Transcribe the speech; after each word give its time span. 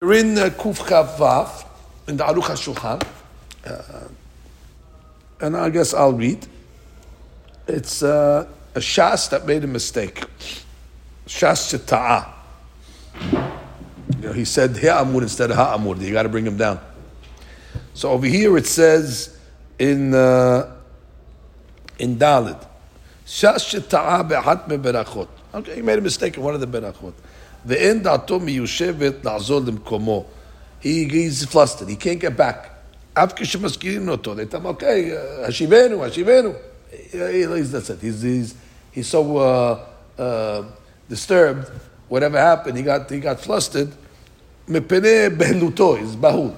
We're 0.00 0.20
in 0.20 0.38
uh, 0.38 0.50
Kuf 0.50 0.78
Vav, 0.78 1.66
in 2.06 2.18
the 2.18 2.22
Aruch 2.22 2.42
HaShulchan, 2.42 3.04
uh, 3.66 4.08
and 5.40 5.56
I 5.56 5.70
guess 5.70 5.92
I'll 5.92 6.12
read. 6.12 6.46
It's 7.66 8.04
uh, 8.04 8.46
a 8.76 8.78
Shas 8.78 9.28
that 9.30 9.44
made 9.44 9.64
a 9.64 9.66
mistake. 9.66 10.22
Shas 11.26 11.76
Sheta'a. 11.76 12.32
You 14.14 14.28
know, 14.28 14.32
he 14.32 14.44
said 14.44 14.76
Ha'amur 14.76 15.22
instead 15.22 15.50
of 15.50 15.56
Ha'amur. 15.56 16.00
You 16.00 16.12
got 16.12 16.22
to 16.22 16.28
bring 16.28 16.46
him 16.46 16.56
down. 16.56 16.78
So 17.94 18.10
over 18.10 18.26
here 18.26 18.56
it 18.56 18.66
says 18.66 19.36
in 19.80 20.14
uh, 20.14 20.76
in 21.98 22.16
Dalit, 22.16 22.64
Shas 23.26 23.68
Sheta'a 23.68 24.28
be'hat 24.28 24.68
me'berachot. 24.68 25.26
Okay, 25.54 25.74
he 25.74 25.82
made 25.82 25.98
a 25.98 26.02
mistake 26.02 26.36
in 26.36 26.44
one 26.44 26.54
of 26.54 26.60
the 26.60 26.68
berachot. 26.68 27.14
ואין 27.65 28.03
דעתו 28.03 28.39
מיושבת 28.39 29.25
לעזור 29.25 29.61
למקומו. 29.67 30.25
He, 30.81 30.85
he's 30.85 31.45
flustered, 31.45 31.89
he 31.89 31.95
can't 31.95 32.19
get 32.19 32.37
back. 32.37 32.69
אף 33.13 33.33
כשמזכירים 33.35 34.09
אותו, 34.09 34.35
they 34.35 34.53
tell 34.53 34.59
him, 34.59 34.65
okay, 34.65 35.13
השיבנו, 35.47 36.05
השיבנו. 36.05 36.51
That's 37.11 37.89
it. 37.89 38.01
He's, 38.01 38.21
he's, 38.21 38.55
he's 38.91 39.07
so 39.07 39.37
uh, 39.37 39.79
uh, 40.19 40.63
disturbed, 41.09 41.71
whatever 42.07 42.37
happened, 42.39 42.77
he 42.77 42.83
got, 42.83 43.09
he 43.09 43.19
got 43.19 43.39
flustered. 43.39 43.89
מפני 44.67 45.29
בהלותו, 45.37 45.97
he's 45.97 46.15
בהול. 46.15 46.51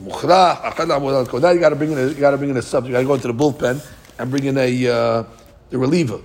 מוכרח, 0.00 0.58
אחת 0.62 0.88
לעבודת 0.88 1.28
Now 1.28 1.50
you 1.50 1.60
got 1.60 1.70
to 1.70 1.76
bring 1.76 1.92
in 1.92 1.98
a, 1.98 2.06
you 2.08 2.14
got 2.14 2.30
to 2.32 2.38
bring 2.38 2.50
in 2.50 2.56
a 2.56 2.62
sub, 2.62 2.86
you 2.86 2.92
got 2.92 3.00
to 3.00 3.06
go 3.06 3.14
into 3.14 3.28
the 3.28 3.34
bullpen 3.34 3.80
and 4.18 4.30
bring 4.30 4.44
in 4.44 4.58
a, 4.58 4.88
uh, 4.88 5.22
the 5.70 5.78
reliever. 5.78 6.18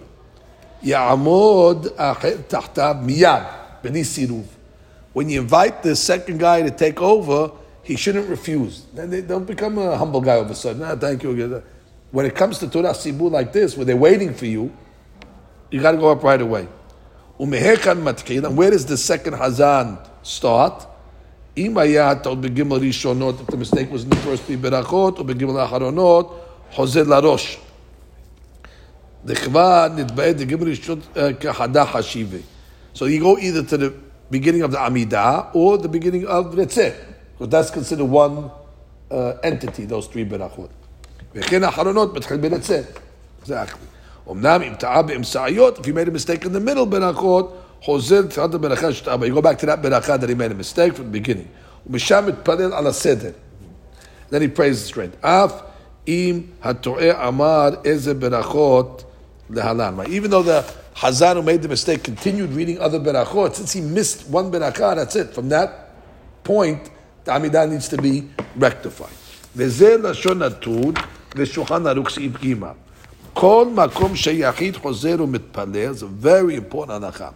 יעמוד 0.83 1.87
תחתיו 2.47 2.95
מיד. 3.01 3.43
When 5.13 5.29
you 5.29 5.41
invite 5.41 5.83
the 5.83 5.95
second 5.95 6.39
guy 6.39 6.61
to 6.61 6.71
take 6.71 7.01
over, 7.01 7.51
he 7.83 7.95
shouldn't 7.95 8.29
refuse. 8.29 8.85
Then 8.93 9.09
they 9.09 9.21
don't 9.21 9.45
become 9.45 9.77
a 9.77 9.97
humble 9.97 10.21
guy 10.21 10.35
all 10.35 10.41
of 10.41 10.51
a 10.51 10.55
sudden. 10.55 10.83
Ah, 10.83 10.95
thank 10.95 11.23
you. 11.23 11.63
When 12.11 12.25
it 12.25 12.35
comes 12.35 12.59
to 12.59 12.67
Torah 12.69 12.91
Sibur 12.93 13.31
like 13.31 13.53
this, 13.53 13.75
where 13.77 13.85
they're 13.85 13.95
waiting 13.95 14.33
for 14.33 14.45
you, 14.45 14.71
you 15.71 15.81
got 15.81 15.91
to 15.93 15.97
go 15.97 16.09
up 16.11 16.23
right 16.23 16.41
away. 16.41 16.67
And 17.39 17.51
where 17.51 18.71
does 18.71 18.85
the 18.85 18.97
second 18.97 19.33
Hazan 19.33 19.97
start? 20.23 20.85
If 21.55 21.73
the 21.73 23.57
mistake 23.57 23.91
was 23.91 24.03
in 24.03 24.09
the 24.09 24.15
first 24.17 24.43
three 24.43 24.57
berachot, 24.57 25.19
or 25.19 25.23
begimel 25.25 25.57
acharonot, 25.67 26.31
חוזר 26.71 27.03
לראש. 27.03 27.57
דכבה 29.25 29.87
נתבעת 29.95 30.37
דגמר 30.37 30.65
ראשון 30.67 30.99
כחדה 31.39 31.85
חשיבה. 31.85 32.37
So 32.93 33.05
you 33.05 33.19
go 33.19 33.37
either 33.37 33.63
to 33.63 33.77
the 33.77 33.93
beginning 34.29 34.63
of 34.63 34.71
the 34.71 34.77
Amidah 34.77 35.53
or 35.53 35.77
the 35.77 35.87
beginning 35.87 36.25
of 36.25 36.55
Ritzeh, 36.55 36.93
because 37.33 37.49
that's 37.49 37.69
considered 37.69 38.05
one 38.05 38.51
uh, 39.11 39.33
entity, 39.43 39.85
those 39.85 40.07
three 40.07 40.25
berachot. 40.25 40.69
וכן 41.35 41.63
האחרונות 41.63 42.13
מתחיל 42.13 42.37
בריצה. 42.37 42.81
Exactly. 43.43 44.31
אמנם 44.31 44.61
אם 44.61 44.73
טעה 44.79 45.01
באמצעיות, 45.01 45.77
if 45.79 45.81
you 45.81 45.93
made 45.93 46.07
a 46.07 46.11
mistake 46.11 46.45
in 46.45 46.51
the 46.51 46.59
middle 46.59 46.85
berachot, 46.85 47.45
חוזר 47.81 48.21
תחילת 48.21 48.53
הברכה 48.53 48.93
שטעה 48.93 49.15
You 49.15 49.33
go 49.33 49.41
back 49.41 49.59
to 49.59 49.65
that 49.65 49.81
ברכה 49.81 50.17
that 50.17 50.29
he 50.29 50.35
made 50.35 50.51
a 50.51 50.55
mistake 50.55 50.95
from 50.95 51.11
the 51.11 51.27
beginning. 51.27 51.47
ומשם 51.87 52.25
מתפלל 52.27 52.73
על 52.73 52.87
הסדר. 52.87 53.31
Then 54.31 54.41
he 54.41 54.47
prays 54.47 54.91
straight. 54.91 55.25
אף 55.25 55.53
אם 56.07 56.41
הטועה 56.63 57.27
אמר 57.27 57.69
איזה 57.85 58.13
ברכות 58.13 59.03
להלן. 59.49 59.99
Even 60.05 60.29
though 60.29 60.43
the 60.43 60.63
Hazan 60.95 61.35
who 61.35 61.43
made 61.43 61.61
the 61.61 61.67
mistake 61.67 62.03
continued 62.03 62.51
reading 62.51 62.79
other 62.79 62.99
berachot. 62.99 63.55
Since 63.55 63.73
he 63.73 63.81
missed 63.81 64.27
one 64.29 64.51
berachah, 64.51 64.95
that's 64.95 65.15
it. 65.15 65.33
From 65.33 65.49
that 65.49 65.91
point, 66.43 66.89
the 67.23 67.31
Amidah 67.31 67.69
needs 67.69 67.87
to 67.89 67.97
be 67.97 68.29
rectified. 68.55 69.13
וזה 69.55 69.97
לשון 69.97 70.41
הטוד 70.41 70.99
לשולחן 71.35 71.87
ערוך 71.87 72.09
סעיף 72.09 72.31
ג' 72.43 72.55
כל 73.33 73.67
מקום 73.73 74.15
שיחיד 74.15 74.77
חוזר 74.77 75.15
ומתפלל, 75.19 75.93
זה 75.93 76.05
very 76.23 76.55
important 76.55 76.91
הנחה. 76.91 77.29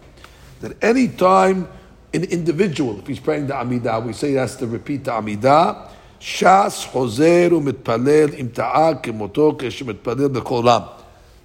That 0.62 0.72
any 0.82 1.08
time 1.08 1.66
an 2.14 2.24
individual, 2.24 2.98
if 2.98 3.06
he's 3.06 3.20
praying 3.20 3.46
the 3.46 3.54
Amidah, 3.54 4.04
we 4.04 4.12
say 4.12 4.30
he 4.30 4.34
has 4.34 4.56
to 4.56 4.66
repeat 4.66 5.04
the 5.04 5.12
Amidah, 5.12 5.88
ש"ס 6.20 6.86
חוזר 6.92 7.48
ומתפלל 7.52 8.28
אם 8.40 8.46
טעה 8.52 8.94
כמותו 9.02 9.56
כשמתפלל 9.58 10.28
בכל 10.28 10.62
רם. 10.64 10.82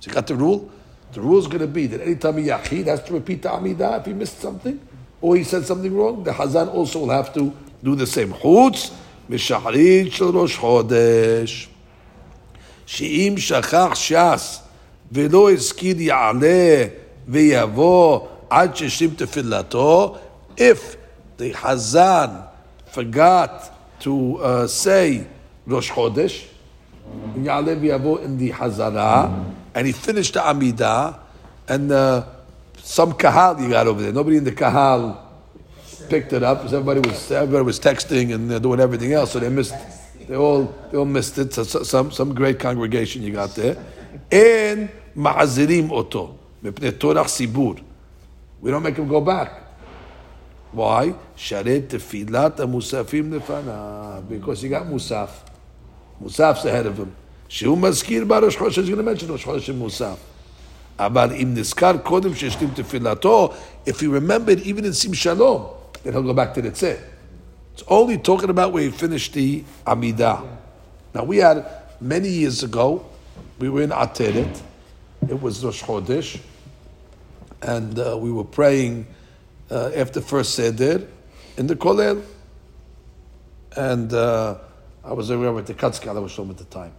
So 0.02 0.10
you 0.10 0.14
got 0.14 0.28
the 0.28 0.36
rule? 0.36 0.70
The 1.14 1.22
rule 1.22 1.40
is 1.40 1.48
going 1.48 1.60
to 1.60 1.68
be 1.68 1.88
that 1.88 2.02
anytime 2.02 2.38
a 2.38 2.42
Yachid 2.42 2.88
has 2.88 3.04
to 3.04 3.14
repeat 3.14 3.42
the 3.42 3.50
Amidah 3.50 4.00
if 4.00 4.06
he 4.06 4.14
missed 4.14 4.40
something, 4.40 4.80
or 5.22 5.36
he 5.36 5.44
said 5.44 5.66
something 5.66 5.96
wrong, 5.96 6.24
the 6.24 6.32
Hazan 6.32 6.74
also 6.74 7.00
will 7.00 7.10
have 7.10 7.34
to 7.34 7.54
do 7.84 7.96
the 7.96 8.06
same. 8.08 8.34
Chutz 8.34 8.92
משחרית 9.30 10.14
של 10.14 10.38
ראש 10.38 10.58
חודש, 10.58 11.70
שאם 12.86 13.36
שכח 13.38 13.96
ש"ס 13.96 14.60
ולא 15.12 15.52
השכיל 15.52 16.02
יעלה 16.02 16.86
ויבוא 17.28 18.20
עד 18.50 18.76
שהשלים 18.76 19.10
תפילתו, 19.16 20.16
if 20.58 20.96
the 21.38 21.54
Hazan 21.54 22.30
forgot 22.94 23.72
to 24.00 24.40
uh, 24.40 24.68
say 24.68 25.24
ראש 25.68 25.92
חודש, 25.92 26.48
יעלה 27.44 27.74
ויבוא 27.82 28.20
in 28.20 28.42
the 28.42 28.52
Hazara, 28.52 29.28
and 29.75 29.87
he 29.87 29.93
finished 29.93 30.35
the 30.35 30.41
Amidah, 30.41 31.19
and 31.69 31.91
uh, 31.93 32.25
some 32.77 33.13
kahal 33.13 33.61
you 33.61 33.71
got 33.71 33.87
over 33.87 34.03
there. 34.03 34.13
Nobody 34.13 34.37
in 34.37 34.45
the 34.45 34.53
kahal 34.53 35.31
picked 36.09 36.33
it 36.33 36.43
up 36.43 36.59
because 36.59 36.75
everybody 36.75 37.09
was 37.09 37.31
everybody 37.31 37.65
was 37.65 37.81
texting 37.81 38.35
and 38.35 38.53
uh, 38.53 38.59
doing 38.59 38.81
everything 38.81 39.13
else, 39.13 39.33
so 39.33 39.39
they 39.39 39.49
missed. 39.49 39.75
They 40.29 40.37
all 40.37 40.65
they 40.91 40.99
all 40.99 41.05
missed 41.05 41.39
it. 41.39 41.53
So, 41.53 41.65
some 41.65 42.11
some 42.11 42.35
great 42.35 42.59
congregation 42.59 43.23
you 43.23 43.33
got 43.33 43.55
there, 43.55 43.77
and 44.31 44.91
ma'azirim 45.17 45.91
oto 45.91 46.39
torah 46.99 47.25
sibur. 47.25 47.83
We 48.61 48.71
don't 48.71 48.83
make 48.83 48.97
him 48.97 49.09
go 49.09 49.21
back. 49.21 49.61
Why? 50.71 51.15
Sharet 51.37 51.89
tefilat 51.89 52.57
musafim 52.57 53.31
nefana 53.31 54.27
because 54.29 54.63
he 54.63 54.69
got 54.69 54.87
musaf. 54.87 55.31
Musaf's 56.23 56.65
ahead 56.65 56.87
of 56.87 56.99
him. 56.99 57.15
שהוא 57.53 57.79
מזכיר 57.79 58.25
בה 58.25 58.39
ראש 58.39 58.57
חודש, 58.57 58.79
going 58.79 58.81
to 58.81 59.03
mention 59.03 59.31
ראש 59.33 59.45
חודש 59.45 59.71
מוסף. 59.71 60.17
אבל 60.99 61.33
אם 61.33 61.55
נזכר 61.55 61.93
קודם 62.03 62.35
שהשלים 62.35 62.71
תפילתו, 62.75 63.53
if 63.87 63.91
he 63.91 64.07
remembered 64.07 64.61
even 64.61 64.85
in 64.85 64.93
sim 64.95 65.13
shalom, 65.13 65.63
then 66.03 66.15
he'll 66.15 66.23
go 66.23 66.33
back 66.33 66.55
to 66.55 66.63
the 66.63 66.71
tzeh. 66.71 66.97
It's 67.75 67.85
only 67.89 68.17
talking 68.17 68.49
about 68.49 68.73
where 68.73 68.85
he 68.85 68.91
finished 68.91 69.35
the 69.35 69.65
Amidah. 69.87 70.41
Now 71.15 71.25
we 71.25 71.37
had, 71.39 71.67
many 72.01 72.29
years 72.29 72.63
ago, 72.63 73.05
we 73.59 73.69
were 73.69 73.83
in 73.83 73.91
Ateret. 73.91 74.63
it 75.29 75.39
was 75.43 75.63
Rosh 75.63 75.83
Chodesh, 75.83 76.41
and 77.61 77.99
uh, 77.99 78.17
we 78.19 78.33
were 78.33 78.45
praying 78.45 79.07
uh, 79.71 79.91
after 79.95 80.23
first 80.23 80.55
Seder 80.55 81.07
in 81.59 81.67
the 81.67 81.77
Kollel. 81.77 82.23
And 83.77 84.11
uh, 84.15 84.57
I 85.05 85.13
was 85.13 85.29
aware 85.29 85.53
with 85.53 85.67
the 85.67 85.75
the 85.75 85.81
Katzkala 85.81 86.23
was 86.23 86.39
at 86.39 86.57
the 86.57 86.65
time. 86.65 86.95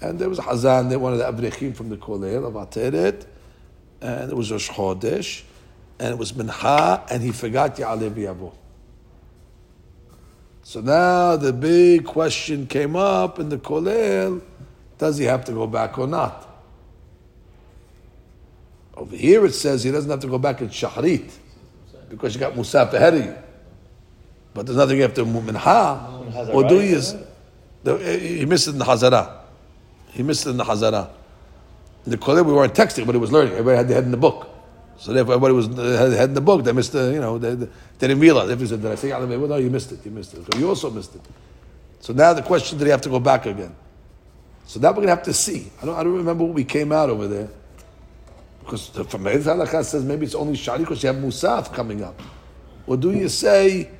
And 0.00 0.18
there 0.18 0.28
was 0.28 0.38
a 0.38 0.42
Hazan, 0.42 0.96
one 0.96 1.12
of 1.12 1.18
the 1.18 1.24
Avrechim 1.24 1.74
from 1.74 1.88
the 1.88 1.96
Kolel 1.96 2.46
of 2.46 2.54
Ateret, 2.54 3.26
and 4.00 4.30
it 4.30 4.36
was 4.36 4.52
Rosh 4.52 4.70
Chodesh, 4.70 5.42
and 5.98 6.10
it 6.10 6.18
was 6.18 6.32
Mincha, 6.32 7.10
and 7.10 7.20
he 7.20 7.32
forgot 7.32 7.76
Ya'aleh 7.76 8.10
Yavo. 8.10 8.52
So 10.62 10.80
now 10.80 11.34
the 11.36 11.52
big 11.52 12.04
question 12.04 12.66
came 12.68 12.94
up 12.94 13.40
in 13.40 13.48
the 13.48 13.58
Kolel, 13.58 14.40
does 14.98 15.18
he 15.18 15.24
have 15.24 15.44
to 15.46 15.52
go 15.52 15.66
back 15.66 15.98
or 15.98 16.06
not? 16.06 16.46
Over 18.94 19.16
here 19.16 19.44
it 19.46 19.54
says 19.54 19.82
he 19.82 19.90
doesn't 19.90 20.10
have 20.10 20.20
to 20.20 20.28
go 20.28 20.38
back 20.38 20.60
in 20.60 20.68
Shahrit, 20.68 21.32
because 22.08 22.34
you 22.34 22.40
got 22.40 22.52
Musaf 22.52 22.92
ahead 22.92 23.14
of 23.14 23.24
you. 23.24 23.34
But 24.54 24.66
there's 24.66 24.78
nothing 24.78 25.02
after 25.02 25.24
Mincha, 25.24 26.54
or 26.54 26.68
do 26.68 26.80
you? 26.80 27.02
Eh, 27.84 28.18
he 28.18 28.44
missed 28.44 28.68
it 28.68 28.72
in 28.72 28.78
the 28.78 28.84
Hazarah. 28.84 29.37
He 30.10 30.22
missed 30.22 30.46
it 30.46 30.50
in 30.50 30.56
the 30.56 30.64
Hazara. 30.64 31.10
In 32.04 32.12
the 32.12 32.18
Kolel, 32.18 32.44
we 32.44 32.52
weren't 32.52 32.74
texting, 32.74 33.06
but 33.06 33.14
he 33.14 33.20
was 33.20 33.32
learning. 33.32 33.52
Everybody 33.52 33.76
had 33.76 33.88
their 33.88 33.94
head 33.96 34.04
in 34.04 34.10
the 34.10 34.16
book. 34.16 34.48
So 34.98 35.12
therefore, 35.12 35.34
everybody 35.34 35.54
was 35.54 35.68
uh, 35.68 35.98
had 35.98 36.12
head 36.12 36.28
in 36.30 36.34
the 36.34 36.40
book. 36.40 36.64
They 36.64 36.72
missed 36.72 36.92
the, 36.92 37.12
you 37.12 37.20
know, 37.20 37.38
they, 37.38 37.54
they 37.54 37.68
didn't 37.98 38.20
realize. 38.20 38.50
If 38.50 38.58
he 38.60 38.66
said, 38.66 38.82
"Did 38.82 38.92
I 38.92 38.94
say 38.96 39.10
Well, 39.10 39.38
no, 39.48 39.56
you 39.56 39.70
missed 39.70 39.92
it. 39.92 40.04
You 40.04 40.10
missed 40.10 40.34
it. 40.34 40.52
So 40.52 40.58
you 40.58 40.68
also 40.68 40.90
missed 40.90 41.14
it. 41.14 41.20
So 42.00 42.12
now 42.12 42.32
the 42.32 42.42
question: 42.42 42.78
Did 42.78 42.86
he 42.86 42.90
have 42.90 43.02
to 43.02 43.08
go 43.08 43.20
back 43.20 43.46
again? 43.46 43.74
So 44.66 44.80
now 44.80 44.88
we're 44.88 44.96
going 44.96 45.06
to 45.06 45.14
have 45.14 45.22
to 45.24 45.32
see. 45.32 45.70
I 45.80 45.86
don't, 45.86 45.96
I 45.96 46.02
don't 46.02 46.14
remember 46.14 46.44
what 46.44 46.52
we 46.52 46.62
came 46.64 46.92
out 46.92 47.08
over 47.08 47.26
there. 47.26 47.48
Because 48.60 48.90
the, 48.90 49.02
from 49.04 49.22
Meir 49.22 49.38
Halakha 49.38 49.82
says 49.82 50.04
maybe 50.04 50.26
it's 50.26 50.34
only 50.34 50.56
Shari 50.56 50.80
because 50.80 51.02
you 51.02 51.06
have 51.06 51.16
Musaf 51.16 51.72
coming 51.72 52.04
up. 52.04 52.20
Or 52.86 52.98
do 52.98 53.12
you 53.12 53.30
say 53.30 53.90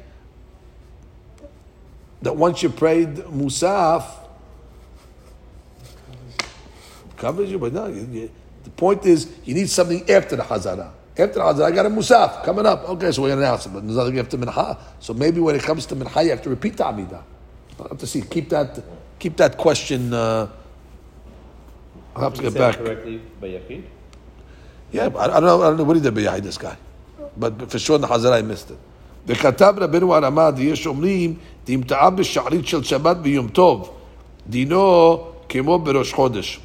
that 2.21 2.37
once 2.37 2.63
you 2.63 2.69
prayed 2.69 3.17
Musaf, 3.17 4.05
covers 7.19 7.51
you, 7.51 7.59
but 7.59 7.73
no. 7.73 7.87
You, 7.87 8.09
you, 8.11 8.31
the 8.65 8.71
point 8.71 9.05
is, 9.05 9.31
you 9.45 9.55
need 9.55 9.69
something 9.69 10.09
after 10.11 10.37
the 10.37 10.43
Hazara. 10.43 10.91
After 11.13 11.35
the 11.35 11.41
Hazara, 11.41 11.65
I 11.65 11.71
got 11.73 11.87
a 11.87 11.91
Musaf 11.91 12.45
coming 12.45 12.67
up. 12.67 12.89
Okay, 12.89 13.13
so 13.13 13.23
we're 13.23 13.29
going 13.29 13.41
to 13.41 13.47
announce 13.47 13.67
it, 13.67 13.71
but 13.71 13.85
there's 13.85 13.97
nothing 13.97 14.19
after 14.19 14.39
Minha. 14.39 14.79
So 15.01 15.15
maybe 15.15 15.41
when 15.41 15.55
it 15.55 15.63
comes 15.63 15.87
to 15.87 15.97
Minha, 15.97 16.23
you 16.23 16.31
have 16.31 16.43
to 16.43 16.51
repeat 16.51 16.77
the 16.77 16.85
Amidah. 16.85 17.23
I'll 17.81 17.89
have 17.89 17.99
to 17.99 18.07
see. 18.07 18.23
Keep 18.23 18.49
that, 18.51 18.79
keep 19.19 19.37
that 19.37 19.57
question. 19.57 20.13
Uh, 20.13 20.49
I'll 22.15 22.23
have 22.23 22.35
to 22.35 22.43
get 22.43 22.55
back. 22.55 22.77
correctly 22.77 23.21
by 23.41 23.49
Yachid? 23.49 23.85
Yeah, 24.91 25.09
I, 25.15 25.25
I, 25.25 25.27
don't 25.27 25.45
know, 25.45 25.63
I 25.63 25.69
don't 25.69 25.77
know 25.77 25.85
what 25.85 25.97
he 25.97 26.03
did 26.03 26.15
by 26.15 26.41
this 26.41 26.59
guy. 26.59 26.77
But 27.37 27.71
for 27.71 27.79
sure 27.79 27.97
in 27.97 28.01
the 28.03 28.09
Hazara, 28.09 28.39
I 28.39 28.43
missed 28.43 28.71
it. 28.71 28.79
וכתב 29.29 29.75
רבנו 29.81 30.15
הרמה, 30.15 30.51
יש 30.59 30.87
אומרים, 30.87 31.35
דמתאה 31.67 32.11
בשערית 32.11 32.67
של 32.67 32.83
שבת 32.83 33.17
ביום 33.17 33.49
טוב, 33.49 33.91
דינו 34.49 35.25
כמו 35.49 35.79
בראש 35.79 36.13
חודש 36.13 36.61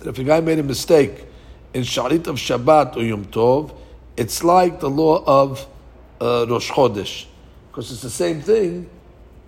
that 0.00 0.08
if 0.08 0.18
a 0.18 0.24
guy 0.24 0.40
made 0.40 0.58
a 0.58 0.62
mistake 0.62 1.24
in 1.74 1.82
Sharit 1.82 2.26
of 2.26 2.36
Shabbat 2.36 2.96
or 2.96 3.02
Yom 3.02 3.26
Tov, 3.26 3.74
it's 4.16 4.42
like 4.42 4.80
the 4.80 4.90
law 4.90 5.22
of 5.24 5.66
uh, 6.20 6.46
Rosh 6.48 6.70
Chodesh, 6.70 7.26
because 7.70 7.92
it's 7.92 8.02
the 8.02 8.10
same 8.10 8.40
thing. 8.40 8.88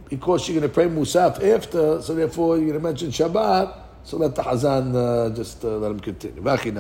Because 0.09 0.49
you're 0.49 0.59
going 0.59 0.69
to 0.69 0.75
pray 0.75 0.87
Musaf 0.87 1.41
after, 1.55 2.03
so 2.03 2.15
therefore 2.17 2.57
you're 2.57 2.67
going 2.67 2.79
to 2.79 2.85
mention 2.85 3.11
Shabbat. 3.11 3.77
So 4.03 4.17
let 4.17 4.35
the 4.35 4.43
Hazan 4.43 4.95
uh, 4.95 5.35
just 5.35 5.65
uh, 5.65 5.77
let 5.77 5.93
him 5.93 6.01
continue. 6.01 6.43
Let's 6.43 6.65
say 6.65 6.71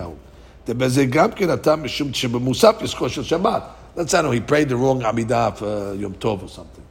no, 4.22 4.30
he 4.30 4.40
prayed 4.40 4.68
the 4.68 4.76
wrong 4.76 5.02
Amidah 5.02 5.56
for 5.56 5.66
uh, 5.66 5.92
Yom 5.92 6.14
Tov 6.14 6.42
or 6.42 6.48
something. 6.48 6.84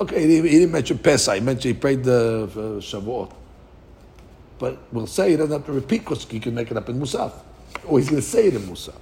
Okay, 0.00 0.26
he, 0.26 0.36
he 0.36 0.58
didn't 0.58 0.72
mention 0.72 0.98
Pesach. 0.98 1.34
He 1.34 1.40
mentioned 1.40 1.74
he 1.74 1.80
prayed 1.80 2.04
the 2.04 2.44
uh, 2.44 2.80
Shavuot 2.80 3.32
But 4.59 4.77
we'll 4.91 5.07
say 5.07 5.31
he 5.31 5.37
doesn't 5.37 5.51
have 5.51 5.65
to 5.65 5.73
repeat 5.73 5.99
because 5.99 6.23
he 6.23 6.39
can 6.39 6.55
make 6.55 6.71
it 6.71 6.77
up 6.77 6.87
in 6.89 6.99
Musaf. 6.99 7.31
Or 7.85 7.99
he's 7.99 8.09
going 8.09 8.21
to 8.21 8.27
say 8.27 8.47
it 8.47 8.55
in 8.55 8.61
Musaf. 8.61 8.99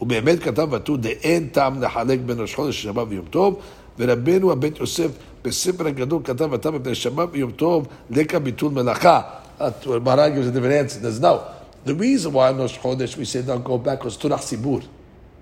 ובאמת 0.00 0.42
כתב 0.42 0.74
הטור 0.74 0.96
דאין 0.96 1.48
טעם 1.48 1.82
לחלק 1.82 2.18
בין 2.26 2.40
ראש 2.40 2.54
חודש 2.54 2.82
שבת 2.82 3.06
ויום 3.08 3.24
טוב, 3.30 3.60
ורבנו 3.98 4.52
הבית 4.52 4.80
יוסף 4.80 5.10
בספר 5.44 5.86
הגדול 5.86 6.22
כתב 6.24 6.54
הטעם 6.54 6.74
מפני 6.74 6.94
שבת 6.94 7.28
ויום 7.32 7.50
טוב 7.50 7.86
לקה 8.10 8.38
ביטול 8.38 8.72
מלאכה. 8.72 9.20
Maharaj 9.60 10.34
gives 10.34 10.48
a 10.48 10.50
different 10.50 10.74
answer. 10.74 10.98
There's 10.98 11.20
no. 11.20 11.44
The 11.84 11.94
reason 11.94 12.32
why 12.32 12.48
on 12.48 12.58
Rosh 12.58 12.78
Chodesh 12.78 13.16
we 13.16 13.24
say 13.24 13.42
don't 13.42 13.62
go 13.62 13.78
back 13.78 14.02
was 14.04 14.16
Turach 14.16 14.40
Sibur. 14.40 14.82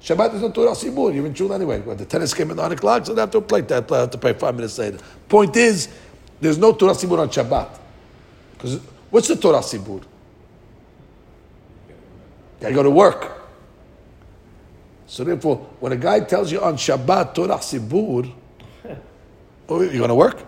Shabbat 0.03 0.35
is 0.35 0.43
not 0.43 0.55
Turach 0.55 0.77
Sibur. 0.77 1.15
You're 1.15 1.27
in 1.27 1.35
Shul 1.35 1.53
anyway. 1.53 1.81
When 1.81 1.97
the 1.97 2.05
tennis 2.05 2.35
came 2.35 2.51
at 2.51 2.57
9 2.57 2.73
o'clock, 2.73 3.07
so 3.07 3.15
they 3.15 3.21
have 3.21 3.31
to 3.31 3.41
play 3.41 3.61
that. 3.63 3.89
They 3.89 3.97
have 3.97 4.11
to 4.11 4.19
pray 4.19 4.33
five 4.35 4.55
minutes 4.55 4.79
later. 4.79 4.99
Point 5.29 5.57
is, 5.57 5.89
there's 6.41 6.59
no 6.59 6.73
Turach 6.73 7.03
Sibur 7.03 7.19
on 7.19 7.29
Shabbat. 7.29 7.69
Because 8.53 8.81
what's 9.16 9.30
the 9.30 9.38
Torah 9.38 9.60
Sibur? 9.60 10.04
You 12.60 12.74
go 12.74 12.84
to 12.84 12.90
work. 12.90 13.32
So 15.08 15.24
therefore, 15.24 15.56
when 15.80 15.94
a 15.94 15.96
guy 15.96 16.20
tells 16.20 16.52
you 16.52 16.62
on 16.62 16.76
Shabbat 16.76 17.34
Torah 17.34 17.60
Sibur, 17.60 18.30
oh, 19.70 19.82
you're 19.82 19.94
going 19.94 20.10
to 20.10 20.16
work? 20.16 20.42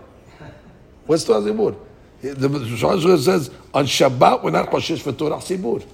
What's 1.05 1.23
Torah 1.23 1.39
Sibur? 1.39 1.77
The 2.21 2.49
Shulchan 2.49 3.17
says 3.19 3.49
on 3.73 3.85
Shabbat 3.85 4.43
we're 4.43 4.51
not 4.51 4.69
choshesh 4.69 4.99
for 4.99 5.13
Torah 5.13 5.37
Sibur. 5.37 5.85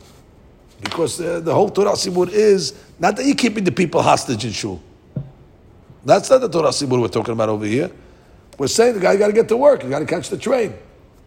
Because 0.81 1.21
uh, 1.21 1.41
the 1.41 1.53
whole 1.53 1.69
Torah 1.69 1.91
Sibur 1.91 2.27
is 2.27 2.73
not 2.97 3.15
that 3.17 3.25
you're 3.25 3.35
keeping 3.35 3.63
the 3.63 3.71
people 3.71 4.01
hostage 4.01 4.45
in 4.45 4.51
Shul. 4.51 4.81
That's 6.03 6.27
not 6.27 6.41
the 6.41 6.49
Torah 6.49 6.69
Sibur 6.69 6.99
we're 6.99 7.07
talking 7.07 7.33
about 7.33 7.49
over 7.49 7.65
here. 7.65 7.91
We're 8.57 8.65
saying 8.65 8.95
the 8.95 8.99
guy 8.99 9.15
got 9.15 9.27
to 9.27 9.33
get 9.33 9.47
to 9.49 9.57
work. 9.57 9.83
You 9.83 9.91
got 9.91 9.99
to 9.99 10.07
catch 10.07 10.29
the 10.29 10.37
train. 10.39 10.73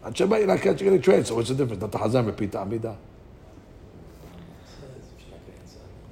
On 0.07 0.13
Shabbat, 0.13 0.37
you're 0.37 0.47
not 0.47 0.61
catching 0.61 0.87
any 0.87 0.99
train. 0.99 1.25
So 1.25 1.35
what's 1.35 1.49
the 1.49 1.55
difference? 1.55 1.81
Not 1.81 1.91
the 1.91 1.97
Hazan 1.97 2.25
repeat 2.25 2.53
the 2.53 2.59
Amidah. 2.59 2.95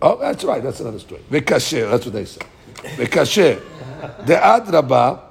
Oh, 0.02 0.18
that's 0.20 0.44
right. 0.44 0.62
That's 0.62 0.82
another 0.82 1.00
story. 1.00 1.22
Vekasher. 1.32 1.90
That's 1.90 2.06
what 2.06 2.14
they 2.14 2.26
say. 2.26 2.42
Vekasher. 2.76 3.62
The 4.26 4.36
Adraba. 4.36 5.22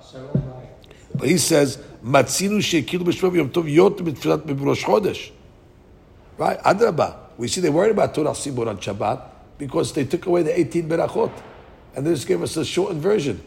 But 1.15 1.29
he 1.29 1.37
says, 1.37 1.77
Matzinu 2.03 2.59
shekilu 2.59 3.03
b'shvav 3.05 3.37
yom 3.37 3.51
tov 3.51 3.71
yot 3.71 3.99
mitfilat 3.99 4.39
b'rosh 4.39 4.83
chodesh. 4.83 5.31
Right? 6.39 6.59
Adraba. 6.61 7.17
We 7.37 7.49
see 7.49 7.61
they 7.61 7.69
worried 7.69 7.91
about 7.91 8.15
Torah 8.15 8.31
Sibur 8.31 8.67
on 8.67 8.79
Shabbat 8.79 9.29
because 9.59 9.93
they 9.93 10.07
took 10.07 10.25
away 10.25 10.43
the 10.43 10.59
18 10.59 10.89
berachot. 10.89 11.33
And 11.95 12.07
they 12.07 12.15
just 12.15 12.27
gave 12.27 12.43
us 12.43 12.57
a 12.57 12.65
shortened 12.65 13.03
version. 13.03 13.43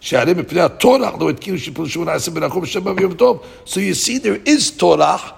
שהרי 0.00 0.34
מפני 0.34 0.60
התורח 0.60 1.14
לא 1.20 1.30
התקינו 1.30 1.58
שיפול 1.58 1.88
שמונה 1.88 2.12
עשרה 2.12 2.34
מלאכות 2.34 2.62
בשבת 2.62 2.92
ויום 2.96 3.14
טוב. 3.14 3.40
So 3.66 3.70
you 3.70 4.06
see 4.06 4.18
there 4.18 4.48
is 4.48 4.76
תורח, 4.76 5.30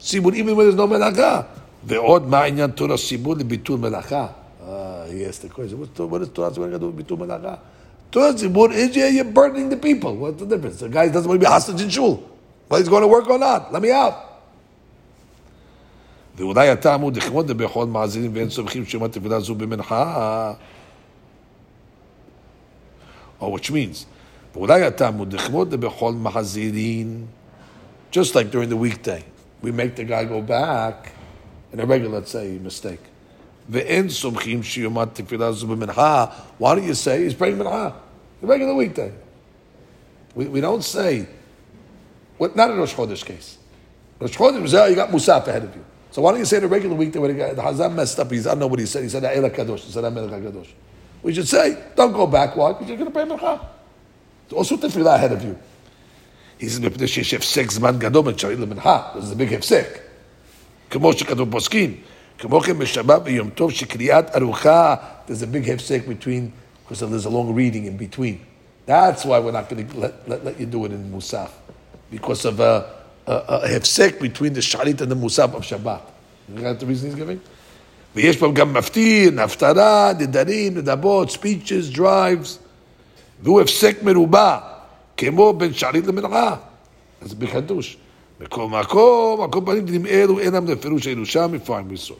סיבור 0.00 0.32
even 0.32 0.56
when 0.56 0.74
there's 0.74 0.78
no 0.78 0.86
מלאכה. 0.86 1.40
ועוד 1.84 2.28
מה 2.28 2.38
העניין 2.38 2.70
תורח 2.70 2.96
סיבור 2.96 3.34
לביטול 3.34 3.78
מלאכה? 3.78 4.26
Ah, 4.26 4.66
he 5.10 5.24
asked 5.24 5.42
the 5.42 5.48
question, 5.48 5.78
what, 5.80 6.12
what 6.12 6.22
is 6.22 6.28
תורח 6.32 6.52
סיבור 6.54 6.68
got 6.68 6.72
to 6.72 6.78
do 6.78 6.86
with 6.86 6.96
ביטול 6.96 7.18
מלאכה? 7.18 7.54
תורח 8.10 8.36
סיבור 8.36 8.66
is 8.66 8.96
yeah, 8.96 9.08
you're 9.08 9.24
burdening 9.24 9.70
the 9.70 9.76
people. 9.76 10.16
What's 10.16 10.42
the 10.42 10.46
difference? 10.46 10.80
The 10.80 10.88
guy 10.88 11.08
doesn't 11.08 11.28
want 11.28 11.40
to 11.40 11.46
be 11.46 11.50
hostage 11.50 11.82
in 11.82 11.90
shul. 11.90 12.22
Whether 12.68 12.82
he's 12.82 12.88
going 12.88 13.02
to 13.02 13.08
work 13.08 13.28
or 13.28 13.38
not. 13.38 13.72
Let 13.72 13.82
me 13.82 13.90
out. 13.90 14.14
ואולי 16.36 16.68
הטעם 16.68 17.00
הוא 17.00 17.12
דכמות 17.12 17.46
בכל 17.46 17.86
מאזינים 17.86 18.30
ואין 18.34 18.50
סומכים 18.50 18.84
שמא 18.84 19.06
תפילה 19.06 19.40
זו 19.40 19.54
במנחה. 19.54 20.52
Oh, 23.41 23.49
which 23.49 23.71
means, 23.71 24.05
just 28.11 28.35
like 28.35 28.51
during 28.51 28.69
the 28.69 28.77
weekday, 28.77 29.23
we 29.61 29.71
make 29.71 29.95
the 29.95 30.03
guy 30.03 30.25
go 30.25 30.41
back 30.41 31.13
in 31.71 31.79
a 31.79 31.85
regular, 31.85 32.19
let's 32.19 32.31
say, 32.31 32.57
mistake. 32.57 32.99
Why 33.69 33.85
do 36.75 36.81
you 36.81 36.93
say 36.95 37.23
he's 37.23 37.33
praying 37.35 37.57
minha? 37.57 37.93
The 38.41 38.47
regular 38.47 38.73
weekday. 38.73 39.13
We, 40.33 40.47
we 40.47 40.61
don't 40.61 40.83
say, 40.83 41.27
what, 42.37 42.55
not 42.55 42.71
in 42.71 42.77
Rosh 42.77 42.95
Chodesh 42.95 43.23
case. 43.23 43.57
Rosh 44.19 44.35
Chodesh 44.35 44.61
was 44.61 44.73
oh, 44.73 44.85
you 44.85 44.95
got 44.95 45.09
Musaf 45.09 45.47
ahead 45.47 45.63
of 45.63 45.75
you. 45.75 45.85
So 46.11 46.23
why 46.23 46.31
don't 46.31 46.39
you 46.39 46.45
say 46.45 46.59
the 46.59 46.67
regular 46.67 46.95
weekday 46.95 47.19
when 47.19 47.31
the, 47.31 47.37
guy, 47.37 47.53
the 47.53 47.61
Hazan 47.61 47.93
messed 47.93 48.19
up? 48.19 48.31
He's, 48.31 48.47
I 48.47 48.51
don't 48.51 48.59
know 48.59 48.67
what 48.67 48.79
he 48.79 48.87
said. 48.87 49.03
He 49.03 49.09
said, 49.09 49.21
Kadosh. 49.23 49.81
He 49.81 49.91
said, 49.91 50.03
Kadosh. 50.03 50.69
We 51.22 51.32
should 51.34 51.48
say, 51.48 51.76
don't 51.96 52.12
go 52.12 52.26
back, 52.26 52.54
why? 52.56 52.72
Because 52.72 52.88
you're 52.88 52.98
going 52.98 53.10
to 53.10 53.12
pray 53.12 53.24
Mincha. 53.24 53.60
Also 54.52 54.76
tefillah 54.76 55.14
ahead 55.14 55.32
of 55.32 55.42
you. 55.42 55.58
He 56.58 56.68
says, 56.68 56.80
מפני 56.80 57.08
שיש 57.08 57.34
הפסק 57.34 57.70
זמן 57.70 57.98
גדול 57.98 58.24
בין 58.24 58.38
שרים 58.38 58.60
למנחה, 58.60 59.02
זה 59.18 59.34
big 59.34 59.54
הפסק. 59.54 59.98
כמו 60.90 61.12
שכתוב 61.12 61.50
פוסקין. 61.50 61.94
כמו 62.38 62.60
כן 62.60 62.78
בשבת 62.78 63.20
ויום 63.24 63.50
טוב 63.50 63.70
שקריאת 63.70 64.36
ארוחה, 64.36 64.94
there's 65.28 65.42
a 65.42 65.46
big 65.46 65.68
הפסק 65.68 66.02
between, 66.06 66.52
because 66.86 67.00
there's 67.00 67.26
a 67.26 67.30
long 67.30 67.54
reading 67.54 67.86
in 67.86 67.96
between. 67.96 68.38
That's 68.86 69.24
why 69.24 69.38
we're 69.38 69.52
not 69.52 69.68
going 69.68 69.88
to 69.88 69.98
let, 69.98 70.28
let, 70.28 70.44
let 70.44 70.60
you 70.60 70.66
do 70.66 70.84
it 70.84 70.92
in 70.92 71.10
Musaf. 71.10 71.50
Because 72.10 72.44
of 72.44 72.60
a, 72.60 72.90
a, 73.26 73.32
a 73.32 73.68
hefsek 73.68 74.20
between 74.20 74.52
the 74.52 74.60
shalit 74.60 75.00
and 75.00 75.10
the 75.10 75.16
Musaf 75.16 75.54
of 75.54 75.62
Shabbat. 75.62 76.02
You 76.54 76.60
got 76.60 76.78
the 76.78 76.86
reason 76.86 77.08
he's 77.08 77.18
giving? 77.18 77.40
ויש 78.14 78.36
פה 78.36 78.52
גם 78.52 78.72
מפטיר, 78.72 79.42
הפטרה, 79.42 80.12
נדרים, 80.18 80.78
נדבות, 80.78 81.28
speeches, 81.30 81.96
drives, 81.96 82.58
והוא 83.42 83.60
הפסק 83.60 84.02
מרובע, 84.02 84.58
כמו 85.16 85.52
בין 85.52 85.74
שערית 85.74 86.06
למנחה. 86.06 86.56
אז 87.22 87.34
בחידוש. 87.34 87.96
בכל 88.40 88.68
מקום, 88.68 89.40
על 89.40 89.50
כל 89.50 89.60
פנים 89.64 89.84
דברים 89.84 90.06
אלו 90.06 90.38
אינם 90.38 90.66
לפירוש 90.66 91.06
הירושה 91.06 91.46
מפעם 91.46 91.84
ויסוד. 91.88 92.16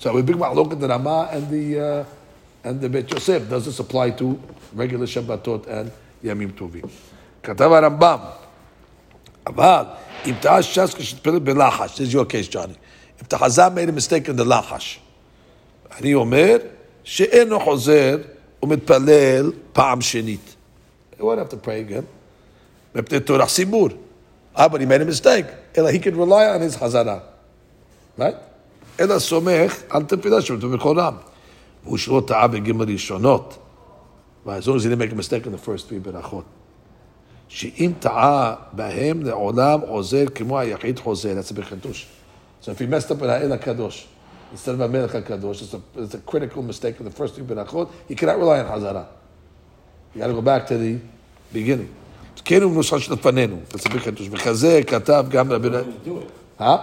So 0.00 0.12
we 0.12 0.22
big 0.22 0.36
look 0.36 0.72
at 0.72 0.80
the 0.80 0.88
Rama 0.88 1.28
and 1.32 1.50
the 1.50 1.80
uh, 1.80 2.68
and 2.68 2.80
the 2.80 2.88
Bet 2.88 3.10
Yosef. 3.10 3.48
Does 3.50 3.64
this 3.64 3.80
apply 3.80 4.10
to 4.10 4.38
regular 4.72 5.06
Shabbatot 5.06 5.66
and 5.66 5.90
Yamim 6.24 6.52
Tovim? 6.52 6.88
כתב 7.42 7.72
הרמב"ם, 7.72 8.18
אבל 9.46 9.84
אם 10.26 10.34
טעה 10.40 10.62
ש"ס 10.62 10.94
כשתפלל 10.94 11.38
בלחש, 11.38 12.00
this 12.00 12.08
is 12.08 12.12
your 12.12 12.24
case, 12.24 12.48
Johnny. 12.48 12.76
If 13.20 13.28
the 13.28 13.36
Hazam 13.36 13.74
made 13.74 13.88
a 13.88 13.92
mistake 13.92 14.28
in 14.28 14.36
the 14.36 14.44
לחש, 14.44 15.00
אני 16.00 16.14
אומר 16.14 16.56
שאינו 17.04 17.60
חוזר 17.60 18.16
ומתפלל 18.62 19.52
פעם 19.72 20.00
שנית. 20.00 20.54
He 21.18 21.20
won't 21.20 21.38
have 21.38 21.50
to 21.50 21.56
pray 21.56 21.90
again. 21.90 22.04
מפני 22.94 23.20
תורח 23.20 23.48
סיבור. 23.48 23.88
Ah, 24.56 24.68
but 24.68 24.80
he 24.80 24.86
made 24.86 25.00
a 25.00 25.04
mistake. 25.04 25.46
אלא 25.78 25.90
he 25.90 25.98
could 25.98 26.16
rely 26.16 26.56
on 26.56 26.60
his 26.60 26.76
חזרה. 26.76 27.18
Right? 28.18 28.22
אלא 29.00 29.18
סומך 29.18 29.82
על 29.90 30.02
תפילה 30.02 30.42
שלו 30.42 30.70
בכל 30.70 31.00
רם. 31.00 31.14
והוא 31.84 31.98
שלא 31.98 32.22
טעה 32.26 32.48
בגימל 32.48 32.92
ראשונות. 32.92 33.58
As 34.46 34.66
long 34.66 34.76
as 34.76 34.84
he 34.84 34.88
didn't 34.88 34.98
make 34.98 35.12
a 35.12 35.16
mistake 35.16 35.46
in 35.46 35.52
the 35.52 35.66
first 35.68 35.88
three 35.88 36.00
ברכות. 36.02 36.44
שאם 37.48 37.92
טעה 38.00 38.54
בהם 38.72 39.22
לעולם 39.22 39.80
עוזר 39.80 40.24
כמו 40.34 40.58
היחיד 40.58 40.98
חוזר. 40.98 41.34
That's 41.40 41.52
a 41.52 41.54
big 41.54 41.64
חידוש. 41.64 42.06
So 42.62 42.70
if 42.70 42.78
he 42.78 42.86
messed 42.86 43.10
up 43.10 43.22
in 43.22 43.28
האל 43.28 43.52
הקדוש, 43.52 44.06
instead 44.53 44.75
of 44.75 44.81
a 44.81 44.87
Melech 44.87 45.11
HaKadosh. 45.11 45.61
It's 45.63 45.73
a, 45.73 45.81
it's 45.97 46.13
a 46.13 46.19
critical 46.19 46.63
mistake 46.63 46.99
of 46.99 47.05
the 47.05 47.11
first 47.11 47.35
two 47.35 47.43
Berachot. 47.43 47.91
He 48.07 48.15
cannot 48.15 48.37
rely 48.37 48.59
on 48.61 48.67
Hazara. 48.67 49.07
You 50.13 50.21
got 50.21 50.27
to 50.27 50.33
go 50.33 50.41
back 50.41 50.67
to 50.67 50.77
the 50.77 50.99
beginning. 51.51 51.89
זקנו 52.37 52.71
ונושש 52.71 53.09
לפנינו, 53.09 53.57
תסביר 53.67 53.99
חידוש, 53.99 54.27
וכזה 54.31 54.81
כתב 54.87 55.25
Do 55.31 56.17
it, 56.17 56.31
Huh? 56.57 56.79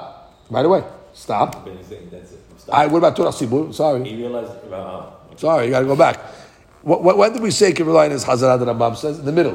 By 0.51 0.63
the 0.63 0.69
way, 0.69 0.83
stop. 1.13 1.69
I, 2.73 2.87
what 2.87 2.99
about 2.99 3.17
Torah 3.17 3.31
Sibur? 3.31 3.73
Sorry. 3.75 4.09
He 4.09 4.17
realized, 4.17 4.53
uh, 4.73 5.07
Sorry, 5.37 5.67
you 5.67 5.71
got 5.71 5.81
to 5.81 5.87
go 5.87 5.97
back. 5.97 6.19
What, 6.83 7.03
what, 7.03 7.17
when 7.19 7.33
did 7.33 7.43
we 7.43 7.51
say 7.51 7.73
can 7.73 7.87
rely 7.87 8.07
on 8.07 8.11
his 8.13 8.25
Hazara 8.25 8.59
that 8.59 8.69
Rambam 8.69 8.97
says? 8.97 9.19
In 9.19 9.27
the 9.27 9.33
middle. 9.33 9.55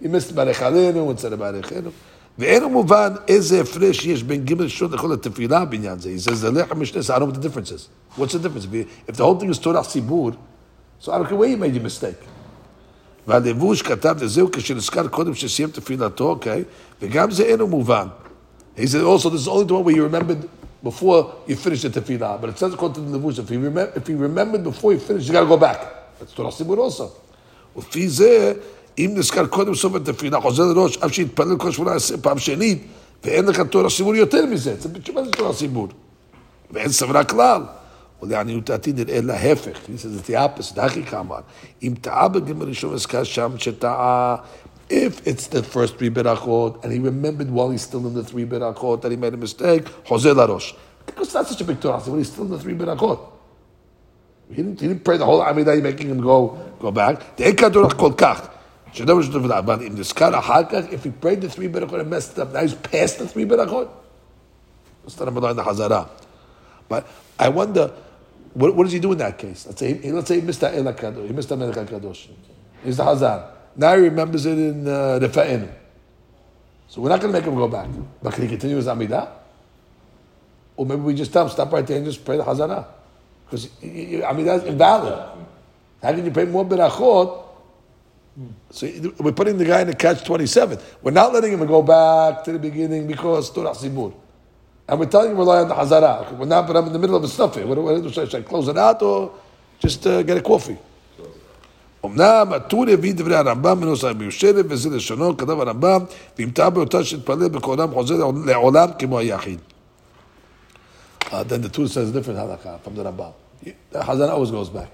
You 0.00 0.08
missed 0.08 0.34
Barech 0.34 0.54
Aleinu 0.54 1.10
instead 1.10 1.32
of 1.32 1.40
Barech 1.40 1.62
Aleinu. 1.62 1.92
ואין 2.39 2.63
מובן 2.63 3.13
איזה 3.27 3.61
הפרש 3.61 4.05
יש 4.05 4.23
בין 4.23 4.45
ג' 4.45 4.67
שעות 4.67 4.91
לכל 4.91 5.13
התפילה 5.13 5.65
בעניין 5.65 5.99
זה. 5.99 6.09
He 6.09 6.19
says, 6.19 6.41
the 6.41 6.51
לחם 6.51 6.79
משנה, 6.79 7.01
I 7.01 7.19
don't 7.19 7.19
know 7.19 7.25
what 7.25 7.35
the 7.35 7.49
difference 7.49 7.71
is. 7.71 7.89
What's 8.17 8.33
the 8.33 8.39
difference? 8.39 8.67
If 9.07 9.17
the 9.17 9.23
whole 9.23 9.39
thing 9.39 9.49
is 9.49 9.59
Torah 9.59 9.83
Sibur, 9.83 10.35
so 10.99 11.11
I 11.11 11.17
don't 11.17 11.27
care 11.27 11.37
where 11.37 11.49
you 11.49 11.57
made 11.57 11.73
your 11.73 11.83
mistake. 11.83 12.27
והלבוש 13.27 13.81
כתב 13.81 14.23
לזהו 14.23 14.51
כשנזכר 14.51 15.07
קודם 15.07 15.35
שסיים 15.35 15.69
תפילתו, 15.69 16.29
אוקיי? 16.29 16.63
וגם 17.01 17.31
זה 17.31 17.43
אינו 17.43 17.67
מובן. 17.67 18.07
He 18.77 18.87
said 18.87 19.03
also, 19.03 19.29
this 19.29 19.41
is 19.41 19.47
only 19.47 19.65
the 19.65 19.73
one 19.73 19.83
where 19.83 19.95
you 19.95 20.03
remembered 20.03 20.49
before 20.83 21.31
you 21.47 21.55
finished 21.55 21.83
the 21.83 21.89
tefillah. 21.89 22.39
But 22.41 22.49
it 22.49 22.57
says 22.57 22.73
according 22.73 23.05
to 23.05 23.11
the 23.11 23.19
levush, 23.19 23.39
if 23.39 23.51
you, 23.51 23.59
remember, 23.59 23.91
if 23.95 24.09
you 24.09 24.17
remembered 24.17 24.63
before 24.63 24.93
you 24.93 24.99
finished, 24.99 25.27
you 25.27 25.33
got 25.33 25.41
to 25.41 25.45
go 25.45 25.57
back. 25.57 25.79
That's 26.19 26.33
Torah 26.33 26.51
Sibur 26.51 26.77
also. 26.77 27.11
לפי 27.77 28.09
זה, 28.09 28.53
אם 28.98 29.10
נזכר 29.14 29.46
קודם 29.46 29.74
סוף 29.74 29.94
התפילה, 29.94 30.40
חוזר 30.40 30.64
לראש, 30.64 30.96
אף 30.96 31.12
שהתפלל 31.12 31.56
כל 31.58 31.72
שמונה 31.72 31.92
עשרה 31.92 32.18
פעם 32.18 32.38
שנית, 32.38 32.86
ואין 33.24 33.44
לך 33.44 33.60
תורה 33.60 33.90
סיבור 33.90 34.14
יותר 34.14 34.46
מזה. 34.46 34.76
זה 34.78 34.88
בתשובה 34.88 35.24
זה 35.24 35.30
תורה 35.30 35.52
סיבור. 35.52 35.88
ואין 36.70 36.88
סברה 36.88 37.24
כלל. 37.24 37.62
ולעניות 38.22 38.64
דעתי 38.64 38.92
נראה 38.92 39.20
להפך. 39.20 39.78
The 40.26 40.30
opposite, 40.30 40.80
הכי 40.80 41.02
כמובן. 41.02 41.40
אם 41.82 41.94
טעה 42.00 42.28
בגמר 42.28 42.66
ראשון 42.66 42.94
עסקה 42.94 43.24
שם 43.24 43.50
שטעה, 43.58 44.36
if 44.90 45.26
it's 45.26 45.46
the 45.52 45.62
first 45.62 45.98
three 45.98 46.10
berachot, 46.10 46.84
and 46.84 46.92
he 46.92 46.98
remembered 46.98 47.50
while 47.50 47.70
he's 47.70 47.82
still 47.82 48.06
in 48.06 48.14
the 48.14 48.24
three 48.24 48.46
berachot 48.46 49.02
that 49.02 49.10
he 49.10 49.16
made 49.16 49.34
a 49.34 49.36
mistake, 49.36 49.90
חוזר 50.06 50.32
לראש. 50.32 50.74
Because 51.06 51.32
that's 51.32 51.50
such 51.50 51.60
a 51.60 51.64
big 51.64 51.80
Torah, 51.80 52.00
when 52.06 52.18
he's 52.18 52.28
still 52.32 52.44
in 52.44 52.50
the 52.50 52.58
three 52.58 52.74
berachot. 52.74 53.18
He 54.48 54.56
didn't, 54.56 54.80
he 54.80 54.88
didn't 54.88 55.04
pray 55.04 55.16
the 55.18 55.26
whole 55.26 55.42
Amidah, 55.42 55.74
you're 55.74 55.82
making 55.82 56.08
him 56.08 56.20
go, 56.20 56.56
go 56.80 56.90
back. 56.90 57.20
דאין 57.38 57.56
כדורך 57.56 57.96
כל 57.96 58.12
כך. 58.16 58.55
But 58.98 59.82
in 59.82 59.94
this 59.94 60.12
kind 60.12 60.34
of 60.34 60.92
if 60.92 61.04
he 61.04 61.10
prayed 61.10 61.42
the 61.42 61.50
three 61.50 61.68
berachot 61.68 62.00
and 62.00 62.10
messed 62.10 62.38
up, 62.38 62.52
now 62.52 62.62
he's 62.62 62.74
past 62.74 63.18
the 63.18 63.28
three 63.28 63.44
berachot. 63.44 63.90
But 66.88 67.06
I 67.38 67.48
wonder, 67.48 67.92
what, 68.54 68.74
what, 68.74 68.84
does 68.84 68.92
he 68.92 68.98
do 68.98 69.12
in 69.12 69.18
that 69.18 69.38
case? 69.38 69.66
Let's 69.66 69.78
say 69.78 69.94
he, 69.94 70.12
let's 70.12 70.28
say 70.28 70.40
he 70.40 70.46
missed 70.46 70.60
the 70.60 70.70
he 70.70 71.32
missed 71.32 71.48
the 71.48 71.56
Kadosh. 71.56 72.28
He's 72.82 72.96
the 72.96 73.04
Hazar. 73.04 73.52
Now 73.76 73.94
he 73.96 74.02
remembers 74.02 74.46
it 74.46 74.58
in 74.58 74.88
uh, 74.88 75.18
Refa'inu. 75.20 75.70
So 76.88 77.02
we're 77.02 77.10
not 77.10 77.20
going 77.20 77.32
to 77.32 77.38
make 77.38 77.46
him 77.46 77.54
go 77.54 77.68
back. 77.68 77.88
But 78.22 78.32
can 78.32 78.44
he 78.44 78.48
continue 78.48 78.76
his 78.76 78.88
amida? 78.88 79.32
Or 80.76 80.86
maybe 80.86 81.02
we 81.02 81.14
just 81.14 81.32
tell 81.32 81.44
him, 81.44 81.50
stop 81.50 81.72
right 81.72 81.86
there 81.86 81.96
and 81.96 82.06
just 82.06 82.24
pray 82.24 82.36
the 82.36 82.44
Hazara. 82.44 82.86
Because 83.44 83.66
Amidah 83.66 84.58
is 84.58 84.64
invalid. 84.64 85.18
How 86.02 86.12
can 86.12 86.24
you 86.24 86.30
pray 86.30 86.44
more 86.44 86.64
Berachot 86.64 87.45
So 88.69 88.87
we're 89.19 89.33
putting 89.33 89.57
the 89.57 89.65
guy 89.65 89.81
in 89.81 89.87
the 89.87 89.95
catch 89.95 90.23
27. 90.23 90.79
We're 91.01 91.11
not 91.11 91.33
letting 91.33 91.51
him 91.53 91.65
go 91.65 91.81
back 91.81 92.43
to 92.45 92.53
the 92.53 92.59
beginning 92.59 93.07
because 93.07 93.51
Torah 93.51 93.71
Sibur. 93.71 94.13
And 94.87 94.99
we're 94.99 95.05
telling 95.05 95.31
him 95.31 95.37
rely 95.37 95.59
on 95.59 95.67
the 95.67 95.75
Hazara. 95.75 96.37
We're 96.37 96.45
not, 96.45 96.67
but 96.67 96.77
I'm 96.77 96.87
in 96.87 96.93
the 96.93 96.99
middle 96.99 97.15
of 97.15 97.21
the 97.21 97.27
stuff 97.27 97.55
here. 97.55 97.67
What, 97.67 97.77
what, 97.77 98.13
should, 98.13 98.23
I, 98.23 98.29
should 98.29 98.45
I 98.45 98.47
close 98.47 98.67
it 98.67 98.77
out 98.77 99.01
or 99.01 99.33
just 99.79 100.05
uh, 100.07 100.23
get 100.23 100.37
a 100.37 100.41
coffee? 100.41 100.77
אמנם 102.05 102.53
הטור 102.53 102.85
הביא 102.93 103.13
דברי 103.13 103.35
הרמב"ם 103.35 103.81
בנוסח 103.81 104.07
מיושבת 104.17 104.65
וזה 104.69 104.89
לשונו, 104.89 105.37
כתב 105.37 105.59
הרמב"ם, 105.59 106.05
ואם 106.39 106.49
טעה 106.49 106.69
באותה 106.69 107.03
שהתפלל 107.03 107.47
בכל 107.47 107.71
עולם 107.71 107.93
חוזר 107.93 108.15
לעולם 108.45 108.87
כמו 108.99 109.19
היחיד. 109.19 109.59
Uh, 111.31 111.43
then 111.43 111.61
the 111.61 111.69
Tur 111.69 111.87
says 111.87 112.11
different 112.11 112.39
halakha 112.39 112.81
from 112.81 112.95
the 112.95 113.03
Rambam. 113.03 113.33
The 113.91 113.99
Hazan 113.99 114.29
always 114.29 114.51
goes 114.51 114.69
back. 114.69 114.89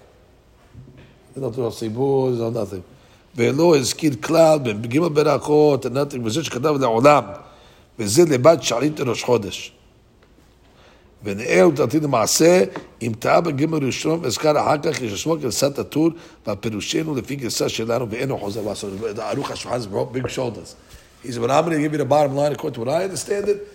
There's 1.33 1.41
no 1.41 1.51
Torah 1.51 1.71
Sibur, 1.71 2.29
there's 2.29 2.39
no 2.39 2.49
nothing. 2.51 2.83
ואינו 3.34 3.76
הזכיר 3.76 4.14
כלל 4.20 4.58
במגימה 4.58 5.08
ברכות, 5.08 5.86
ענת 5.86 6.12
ריבוזית 6.12 6.44
שכתב 6.44 6.74
לעולם, 6.80 7.24
וזה 7.98 8.22
לבד 8.24 8.56
שערית 8.60 9.00
לראש 9.00 9.22
חודש. 9.22 9.72
ונער 11.24 11.68
ותעתיד 11.68 12.02
למעשה, 12.02 12.64
אם 13.02 13.12
טעה 13.18 13.40
בגמר 13.40 13.78
ראשון 13.78 14.20
ואזכר 14.22 14.60
אחר 14.60 14.78
כך, 14.82 15.00
יש 15.00 15.12
לשמור 15.12 15.36
גרסת 15.36 15.78
הטור, 15.78 16.10
והפירושנו 16.46 17.14
לפי 17.14 17.36
גרסה 17.36 17.68
שלנו, 17.68 18.10
ואינו 18.10 18.38
חוזר 18.38 18.62
לעשות. 18.62 18.92
The 19.16 19.36
Aruch 19.36 19.44
HaShulchan 19.44 19.78
is 19.78 19.86
broad, 19.86 20.12
big. 20.12 20.28
He 21.22 21.30
said, 21.30 21.40
when 21.40 21.50
I'm 21.52 21.64
going 21.64 21.76
to 21.76 21.82
give 21.82 21.92
you 21.92 21.98
the 21.98 22.04
bottom 22.04 22.34
line, 22.34 22.52
according 22.52 22.74
to 22.74 22.80
what 22.80 22.88
I 22.88 23.04
understand 23.04 23.48
it, 23.48 23.68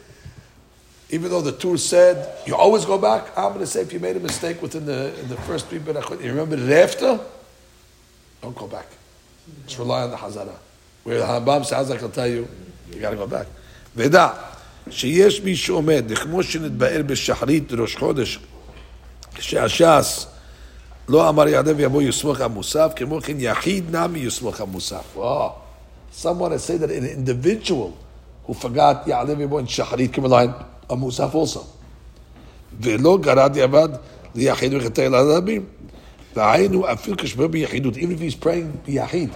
even 1.10 1.30
though 1.30 1.42
the 1.42 1.54
Tur 1.54 1.78
said, 1.78 2.16
you 2.46 2.54
always 2.56 2.84
go 2.84 2.98
back, 2.98 3.30
I'm 3.38 3.54
going 3.54 3.60
to 3.60 3.68
say 3.68 3.82
if 3.82 3.94
you 3.94 4.02
made 4.02 4.18
a 4.18 4.20
mistake 4.20 4.62
within 4.62 4.86
the, 4.86 5.18
in 5.22 5.30
the 5.30 5.38
first 5.48 5.68
three, 5.68 5.80
but 5.80 5.96
you 6.22 6.30
remember 6.30 6.56
it 6.58 6.70
after, 6.70 7.20
don't 8.42 8.56
go 8.56 8.68
back. 8.68 8.88
Just 9.67 9.79
rely 9.79 10.02
on 10.02 10.11
the 10.11 10.17
Hazara. 10.17 10.57
Where 11.05 11.19
the 11.19 11.25
Habam 11.25 11.64
sounds 11.64 11.91
like 11.91 12.02
I'll 12.02 12.09
tell 12.09 12.29
you, 12.29 12.47
you 12.93 13.00
got 13.00 13.11
to 13.11 13.17
go 13.17 13.26
back. 13.26 13.47
ודע 13.97 14.29
שיש 14.91 15.41
מי 15.41 15.57
שעומד, 15.57 16.05
כמו 16.23 16.43
שנתבאר 16.43 17.02
בשחרית 17.07 17.73
ראש 17.73 17.97
חודש, 17.97 18.38
שהש"ס 19.41 20.26
לא 21.09 21.29
אמר 21.29 21.49
יעלה 21.49 21.73
ויבוא 21.76 22.02
יסמוך 22.02 22.41
המוסף, 22.41 22.93
כמו 22.97 23.21
כן 23.21 23.37
יחיד 23.38 23.97
נמי 23.97 24.19
יסמוך 24.19 24.61
המוסף. 24.61 25.17
Oh, 25.17 25.21
someone 26.23 26.52
has 26.52 26.64
said 26.64 26.81
that 26.81 26.91
an 26.91 27.05
individual 27.05 27.93
who 28.47 28.55
forgot 28.55 29.07
יעלה 29.07 29.35
ויבוא 29.38 29.61
in 29.61 29.67
שחרית 29.67 30.14
can 30.14 30.21
rely 30.21 30.47
on 30.47 30.93
המוסף 30.93 31.35
also. 31.35 31.61
ולא 32.81 33.19
גרד 33.19 33.57
יבד 33.57 33.88
ליחיד 34.35 34.75
וחטא 34.75 35.00
אל 35.00 35.14
והיינו 36.38 36.91
אפילו 36.91 37.17
כשבא 37.17 37.48
ביחידות, 37.48 37.96
even 37.96 37.98
if 37.98 38.20
he's 38.20 38.44
praying 38.44 38.86
ביחיד. 38.86 39.29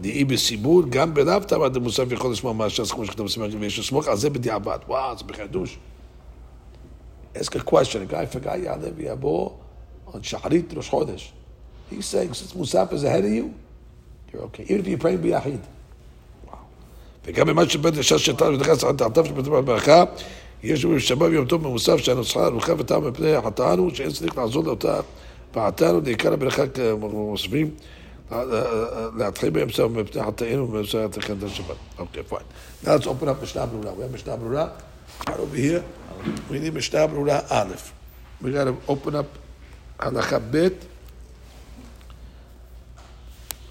דאי 0.00 0.24
בסיבור, 0.24 0.82
גם 0.90 1.14
בלאו 1.14 1.40
תמת 1.40 1.76
המוסף 1.76 2.12
יכול 2.12 2.32
לשמוע 2.32 2.52
מהש"ס 2.52 2.90
כמו 2.90 3.04
שכתוב 3.04 3.26
בסימן 3.26 3.48
ויש 3.60 3.78
לסמוך 3.78 4.08
על 4.08 4.16
זה 4.16 4.30
בדיעבד. 4.30 4.78
וואו, 4.88 5.18
זה 5.18 5.24
בחידוש. 5.24 5.78
Ask 7.34 7.54
a 7.54 7.70
question, 7.70 8.00
a 8.10 8.44
guy 8.44 8.56
יעלה 8.56 8.88
ויבוא 8.96 9.50
on 10.08 10.18
שחרית 10.22 10.74
ראש 10.76 10.88
חודש. 10.88 11.32
He's 11.90 11.94
saying, 11.94 12.34
since 12.34 12.52
Musaf 12.52 12.92
is 12.92 13.04
ahead 13.04 13.24
of 13.24 13.32
you, 13.32 13.52
you're 14.32 14.42
okay. 14.42 14.64
Even 14.68 14.84
if 14.84 14.88
you're 14.88 15.02
praying 15.04 15.22
ביחיד. 15.22 15.60
וגם 17.24 17.46
במה 17.46 17.68
שבית 17.68 17.96
לש"ס 17.96 18.16
שתל 18.16 18.54
ונכנס 18.54 18.84
על 18.84 18.96
תחתיו 18.96 19.26
של 19.26 19.32
בית 19.32 19.44
ברכה, 19.44 20.04
יש 20.62 20.84
לנו 20.84 21.00
שבת 21.00 21.28
ויום 21.30 21.46
טוב 21.46 21.62
במוסף 21.62 21.96
שהנוסחה 21.96 22.46
ארוכה 22.46 22.72
וטעם 22.78 23.08
מפני 23.08 23.34
החטאנו, 23.34 23.94
שאין 23.94 24.10
צריך 24.10 24.38
לעזור 24.38 24.64
לאותה 24.64 25.00
פעתנו, 25.57 26.01
לעיקר 26.01 26.33
הברכה 26.33 26.63
מוספים. 26.99 27.75
להתחיל 29.17 29.49
באמצע 29.49 29.87
מפני 29.87 30.23
חטאינו 30.23 30.63
ובאמצע 30.63 31.07
תכן 31.07 31.37
את 31.37 31.43
השבת. 31.43 31.75
אוקיי, 31.97 32.23
פיין. 32.23 32.41
Now 32.83 32.87
let's 32.87 33.05
open 33.05 33.23
up 33.23 33.43
משנה 33.43 33.65
ברורה. 33.65 33.91
We 33.91 33.95
have 33.95 34.13
משנה 34.13 34.35
ברורה. 34.35 34.67
Right 35.21 35.29
over 35.29 35.55
here. 35.55 35.81
We 36.49 36.53
need 36.53 36.73
משנה 36.73 37.07
ברורה 37.07 37.39
א'. 37.49 37.73
We 38.43 38.45
got 38.45 38.67
to 38.67 38.91
open 38.91 39.13
up 39.13 39.37
הלכה 39.99 40.39
ב' 40.39 40.67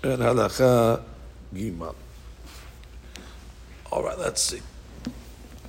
and 0.02 0.22
הלכה 0.22 0.94
ג'. 1.54 1.58
All 3.90 4.02
right, 4.02 4.18
let's 4.18 4.52
see. 4.52 4.62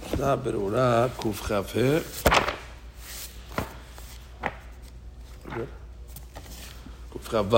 משנה 0.05 0.35
ברורה 0.35 1.07
קכ"ה. 1.17 1.61
קכ"ו. 7.24 7.56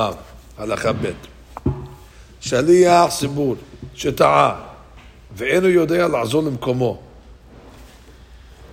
הלכה 0.58 0.92
ב' 0.92 1.10
שליח 2.40 3.10
ציבור 3.18 3.56
שטעה 3.94 4.60
ואינו 5.32 5.68
יודע 5.68 6.08
לעזור 6.08 6.42
למקומו. 6.42 7.02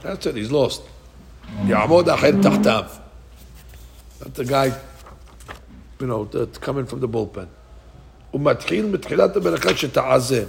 That's 0.03 0.25
it, 0.25 0.35
he's 0.35 0.51
lost. 0.51 0.81
יעמוד 1.65 2.09
אחר 2.09 2.31
תחתיו. 2.41 2.83
That's 4.19 4.37
the 4.37 4.45
guy, 4.45 4.71
you 5.99 6.07
know, 6.07 6.25
that's 6.25 6.57
coming 6.57 6.85
from 6.85 6.99
the 6.99 7.07
bullpen. 7.07 7.47
הוא 8.31 8.41
מתחיל 8.41 8.85
מתחילת 8.85 9.35
הברכה 9.35 9.77
שטעה 9.77 10.19
זה. 10.19 10.45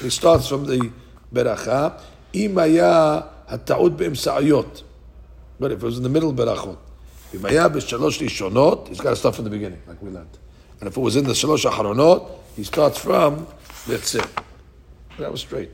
He 0.00 0.20
starts 0.20 0.48
from 0.48 0.68
the 0.68 0.84
ברכה. 1.32 1.88
אם 2.34 2.58
היה 2.58 3.20
הטעות 3.48 3.96
באמצעיות, 3.96 4.82
but 5.60 5.64
if 5.64 5.82
it 5.82 5.86
was 5.86 5.98
in 5.98 6.02
the 6.02 6.20
middle 6.20 6.32
ברכות. 6.34 6.89
he's 8.88 9.00
got 9.00 9.10
to 9.10 9.16
start 9.16 9.36
from 9.36 9.44
the 9.44 9.50
beginning, 9.50 9.80
like 9.86 10.00
we 10.02 10.10
learned. 10.10 10.38
And 10.80 10.88
if 10.88 10.96
it 10.96 11.00
was 11.00 11.16
in 11.16 11.24
the 11.24 11.32
shalosh 11.32 11.70
acharonot, 11.70 12.30
he 12.56 12.64
starts 12.64 12.98
from 12.98 13.46
that's 13.86 14.14
it. 14.14 14.26
That 15.18 15.30
was 15.30 15.40
straight. 15.40 15.70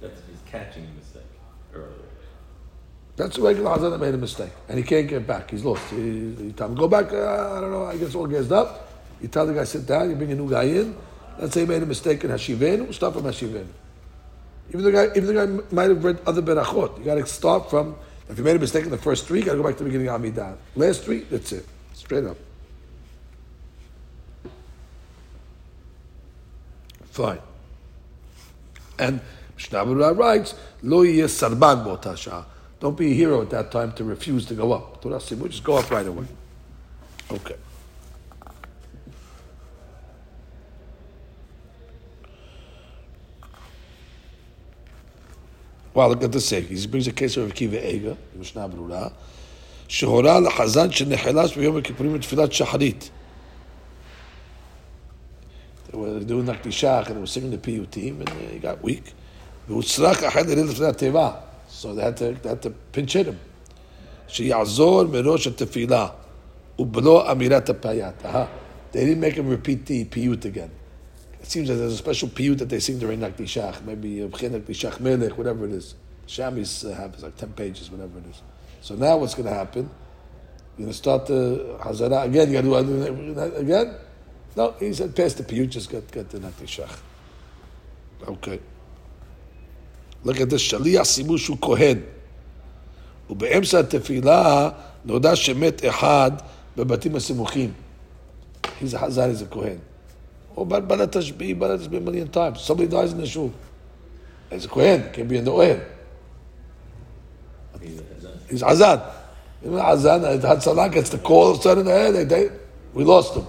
That's 0.00 0.20
his 0.30 0.40
catching 0.46 0.88
mistake 0.96 1.22
earlier. 1.74 1.88
That's 3.16 3.36
the 3.36 3.42
regular 3.42 3.70
Hazan 3.76 3.90
that 3.90 3.98
made 3.98 4.14
a 4.14 4.18
mistake, 4.18 4.52
and 4.68 4.78
he 4.78 4.84
can't 4.84 5.08
get 5.08 5.26
back. 5.26 5.50
He's 5.50 5.64
lost. 5.64 5.82
He, 5.90 6.34
he 6.34 6.52
tell 6.52 6.68
him 6.68 6.74
go 6.74 6.88
back. 6.88 7.12
Uh, 7.12 7.56
I 7.56 7.60
don't 7.60 7.70
know. 7.70 7.84
I 7.84 7.96
guess 7.96 8.14
all 8.14 8.26
gassed 8.26 8.52
up. 8.52 8.88
You 9.20 9.28
tell 9.28 9.46
the 9.46 9.54
guy 9.54 9.64
sit 9.64 9.86
down. 9.86 10.10
You 10.10 10.16
bring 10.16 10.32
a 10.32 10.34
new 10.34 10.48
guy 10.48 10.64
in. 10.64 10.96
Let's 11.38 11.54
say 11.54 11.60
he 11.60 11.66
made 11.66 11.82
a 11.82 11.86
mistake 11.86 12.24
in 12.24 12.30
Hashivin. 12.30 12.84
We'll 12.84 12.92
start 12.92 13.14
from 13.14 13.24
Hashivin. 13.24 13.66
Even 14.70 14.82
the 14.82 14.92
guy, 14.92 15.08
even 15.16 15.26
the 15.26 15.34
guy 15.34 15.74
might 15.74 15.90
have 15.90 16.04
read 16.04 16.18
other 16.26 16.42
berachot. 16.42 16.98
You 16.98 17.04
got 17.04 17.16
to 17.16 17.26
start 17.26 17.68
from 17.68 17.96
if 18.28 18.38
you 18.38 18.44
made 18.44 18.56
a 18.56 18.58
mistake 18.58 18.84
in 18.84 18.90
the 18.90 18.98
first 18.98 19.26
three, 19.26 19.40
you 19.40 19.44
gotta 19.44 19.58
go 19.58 19.64
back 19.64 19.76
to 19.76 19.84
the 19.84 19.90
beginning 19.90 20.08
of 20.08 20.20
Amidah. 20.20 20.56
Last 20.76 21.04
three, 21.04 21.20
that's 21.20 21.52
it. 21.52 21.66
Straight 21.94 22.24
up. 22.24 22.36
Fine. 27.10 27.40
And 28.98 29.20
Mishnah 29.56 29.84
writes, 30.14 30.54
Lo 30.82 31.04
sarban 31.04 31.84
b'ota. 31.84 32.44
Don't 32.80 32.96
be 32.96 33.12
a 33.12 33.14
hero 33.14 33.42
at 33.42 33.50
that 33.50 33.70
time 33.70 33.92
to 33.92 34.04
refuse 34.04 34.46
to 34.46 34.54
go 34.54 34.72
up. 34.72 35.00
Torah 35.02 35.16
Simur, 35.16 35.48
just 35.48 35.62
go 35.62 35.76
up 35.76 35.90
right 35.90 36.06
away. 36.06 36.26
Okay. 37.30 37.56
Well, 45.94 46.08
look 46.08 46.22
at 46.22 46.32
the 46.32 46.40
safety. 46.40 46.74
He 46.74 46.86
brings 46.86 47.06
a 47.06 47.12
case 47.12 47.36
of 47.36 47.54
Kiva 47.54 47.94
Ega, 47.94 48.16
Mishnah 48.34 48.68
Brura. 48.68 49.12
Shehora 49.88 50.46
lachazan 50.46 50.90
shenehelas 50.90 51.52
v'yom 51.52 51.82
kippurim 51.82 52.18
tefilat 52.18 52.48
shacharit. 52.48 53.10
They 55.90 55.98
were 55.98 56.20
doing 56.20 56.46
Nakdishach 56.46 57.08
and 57.08 57.16
they 57.16 57.20
were 57.20 57.26
singing 57.26 57.50
the 57.50 57.58
piyutim 57.58 58.20
and 58.20 58.28
he 58.50 58.58
got 58.58 58.82
weak. 58.82 59.12
V'utzrach 59.68 60.14
ahed 60.14 60.46
eril 60.46 60.66
tefilat 60.72 60.96
teva. 60.96 61.42
So 61.68 61.94
they 61.94 62.02
had 62.04 62.16
to, 62.16 62.32
they 62.32 62.48
had 62.48 62.62
to 62.62 62.70
pinch 62.70 63.12
hit 63.12 63.26
him. 63.26 63.38
Sheyazor 64.28 65.10
merosh 65.10 65.46
tefilah 65.54 66.14
u'blo 66.78 67.26
amirat 67.26 68.22
ha. 68.22 68.48
They 68.92 69.04
didn't 69.04 69.20
make 69.20 69.34
him 69.34 69.48
repeat 69.48 69.84
the 69.84 70.04
P.U. 70.04 70.32
again. 70.32 70.70
It 71.41 71.47
seems 71.47 71.67
that 71.69 71.75
there's 71.75 71.93
a 71.93 71.97
special 71.97 72.27
piyut 72.29 72.57
that 72.59 72.69
they 72.69 72.79
sing 72.79 72.99
during 72.99 73.19
Nakdishach, 73.19 73.83
maybe 73.85 74.17
B'chin 74.17 74.59
Nakdishach 74.59 74.99
Melech, 74.99 75.37
whatever 75.37 75.65
it 75.65 75.71
is. 75.71 75.95
Shamis 76.27 76.89
uh, 76.89 76.93
have 76.95 77.13
it's 77.13 77.23
like 77.23 77.37
10 77.37 77.53
pages, 77.53 77.89
whatever 77.89 78.19
it 78.19 78.25
is. 78.27 78.41
So 78.81 78.95
now 78.95 79.17
what's 79.17 79.33
going 79.33 79.47
to 79.47 79.53
happen? 79.53 79.89
You're 80.77 80.85
going 80.85 80.89
to 80.89 80.93
start 80.93 81.25
the 81.25 81.77
Hazara 81.79 82.25
again. 82.25 82.51
You 82.51 82.61
got 82.61 82.81
to 82.81 82.87
do 82.87 83.39
it 83.39 83.61
again? 83.61 83.95
No, 84.55 84.71
he 84.79 84.93
said, 84.93 85.15
pass 85.15 85.33
the 85.33 85.43
piyut, 85.43 85.69
just 85.69 85.89
get, 85.89 86.11
get 86.11 86.29
the 86.29 86.39
Nakdishach. 86.39 86.99
Okay. 88.27 88.59
Look 90.23 90.41
at 90.41 90.49
this, 90.49 90.61
שליח 90.61 91.03
סימוש 91.03 91.45
שהוא 91.45 91.57
כהן. 91.61 91.99
ובאמצע 93.29 93.79
התפילה 93.79 94.69
נודע 95.05 95.35
שמת 95.35 95.85
אחד 95.85 96.31
בבתים 96.77 97.15
הסמוכים. 97.15 97.73
He's 98.79 98.93
a 98.93 98.97
Hazar, 98.99 99.29
he's 99.29 99.41
a 99.41 99.45
Kohen. 99.45 99.79
Or 100.55 100.65
Bala 100.65 101.07
Tashbih, 101.07 101.57
Bala 101.57 101.77
Tashbih 101.77 101.97
a 101.97 102.01
million 102.01 102.27
times. 102.29 102.61
Somebody 102.61 102.89
dies 102.89 103.11
in 103.13 103.19
the 103.19 103.27
shul. 103.27 103.53
He's 104.49 104.65
a 104.65 104.67
Kohen, 104.67 105.11
can 105.11 105.27
be 105.27 105.37
in 105.37 105.45
the 105.45 105.51
Ohen. 105.51 105.83
He's 108.49 108.63
Azan. 108.63 109.01
You 109.63 109.71
know, 109.71 109.79
Azan, 109.79 110.21
Hatzalah 110.21 110.91
gets 110.91 111.09
the 111.09 111.17
call 111.19 111.51
of 111.51 111.59
a 111.59 111.61
sudden, 111.61 111.85
hey, 111.85 112.11
they, 112.11 112.23
they, 112.23 112.49
we 112.93 113.03
lost 113.03 113.35
him. 113.35 113.45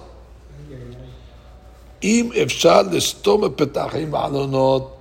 אם 2.03 2.29
אפשר 2.43 2.81
לסתום 2.81 3.43
הפתחים 3.43 4.13
והעלונות 4.13 4.95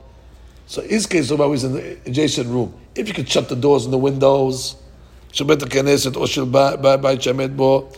so 0.69 0.83
his 0.83 1.07
case 1.07 1.31
of 1.31 1.40
always 1.40 1.64
in 1.64 1.73
the 1.73 1.97
adjacent 2.07 2.49
room. 2.49 2.75
If 2.95 3.09
you 3.09 3.14
could 3.14 3.28
shut 3.28 3.49
the 3.49 3.57
doors 3.57 3.85
and 3.85 3.93
the 3.93 3.99
windows, 3.99 4.76
של 5.33 5.45
בית 5.45 5.62
הכנסת 5.62 6.17
או 6.17 6.26
של 6.26 6.45
בית 7.00 7.23
שעמד 7.23 7.57
בו, 7.57 7.88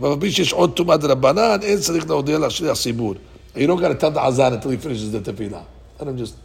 אבל 0.00 0.30
שיש 0.30 0.52
עוד 0.52 0.72
טומאה 0.72 0.96
דרבנן, 0.96 1.58
אין 1.62 1.78
צריך 1.78 2.06
להודיע 2.06 2.38
לשליח 2.38 2.76
ציבור. 2.76 3.14
You 3.54 3.66
don't 3.66 3.80
got 3.80 3.88
to 3.88 3.94
tell 3.94 4.10
the 4.10 4.20
azan 4.20 4.52
until 4.54 4.70
he 4.70 4.76
finishes 4.76 5.12
the 5.12 5.20
tefillah. 5.20 5.64
Let 5.98 6.08
him 6.08 6.18
just, 6.18 6.36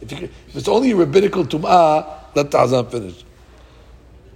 if, 0.00 0.12
you, 0.12 0.28
if 0.48 0.56
it's 0.56 0.68
only 0.68 0.92
a 0.92 0.96
rabbinical 0.96 1.44
tum'ah, 1.44 2.06
let 2.34 2.50
the 2.50 2.58
azan 2.58 2.86
finish. 2.86 3.24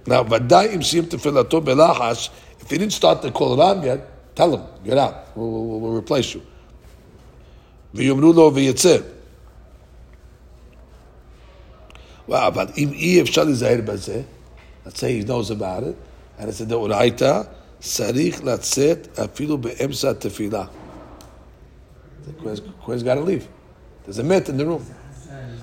Now, 0.07 0.23
ודאי 0.23 0.75
אם 0.75 0.81
סיים 0.81 1.05
תפילתו 1.05 1.61
בלחש, 1.61 2.29
if 2.59 2.69
he 2.69 2.77
didn't 2.77 2.93
start 2.93 3.21
the 3.21 3.31
kol 3.31 3.57
ram 3.57 3.83
yet, 3.83 4.35
tell 4.35 4.53
him, 4.53 4.61
get 4.83 4.97
out, 4.97 5.35
we'll, 5.35 5.49
we'll, 5.49 5.79
we'll 5.79 6.01
replace 6.01 6.33
you. 6.35 6.41
ויאמרו 7.93 8.33
לו 8.33 8.51
ויצא. 8.53 8.97
אבל 12.29 12.65
אם 12.77 12.89
אי 12.93 13.21
אפשר 13.21 13.43
להיזהר 13.43 13.81
בזה, 13.85 14.21
let's 14.85 14.99
say 14.99 15.21
he 15.21 15.23
knows 15.23 15.49
about 15.49 15.83
it, 15.83 15.95
and 16.39 16.49
it's 16.49 16.61
a 16.61 16.65
דאורייתא, 16.65 17.41
צריך 17.79 18.43
לצאת 18.43 19.19
אפילו 19.19 19.57
באמצע 19.57 20.09
התפילה. 20.09 20.65
The 22.26 22.62
Kohen's 22.84 23.02
got 23.02 23.14
to 23.14 23.20
leave. 23.20 23.48
There's 24.04 24.18
a 24.18 24.24
מת 24.24 24.48
in 24.48 24.56
the 24.56 24.66
room. 24.66 24.82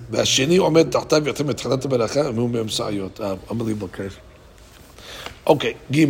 והשני 0.09 0.57
עומד 0.57 0.89
תחתיו 0.89 1.27
יותר 1.27 1.43
מתחילת 1.43 1.85
הברכה, 1.85 2.21
והוא 2.35 2.49
באמצעיות. 2.49 3.19
unbelievable 3.49 3.97
case. 3.97 4.17
אוקיי, 5.45 5.73
ג' 5.91 6.05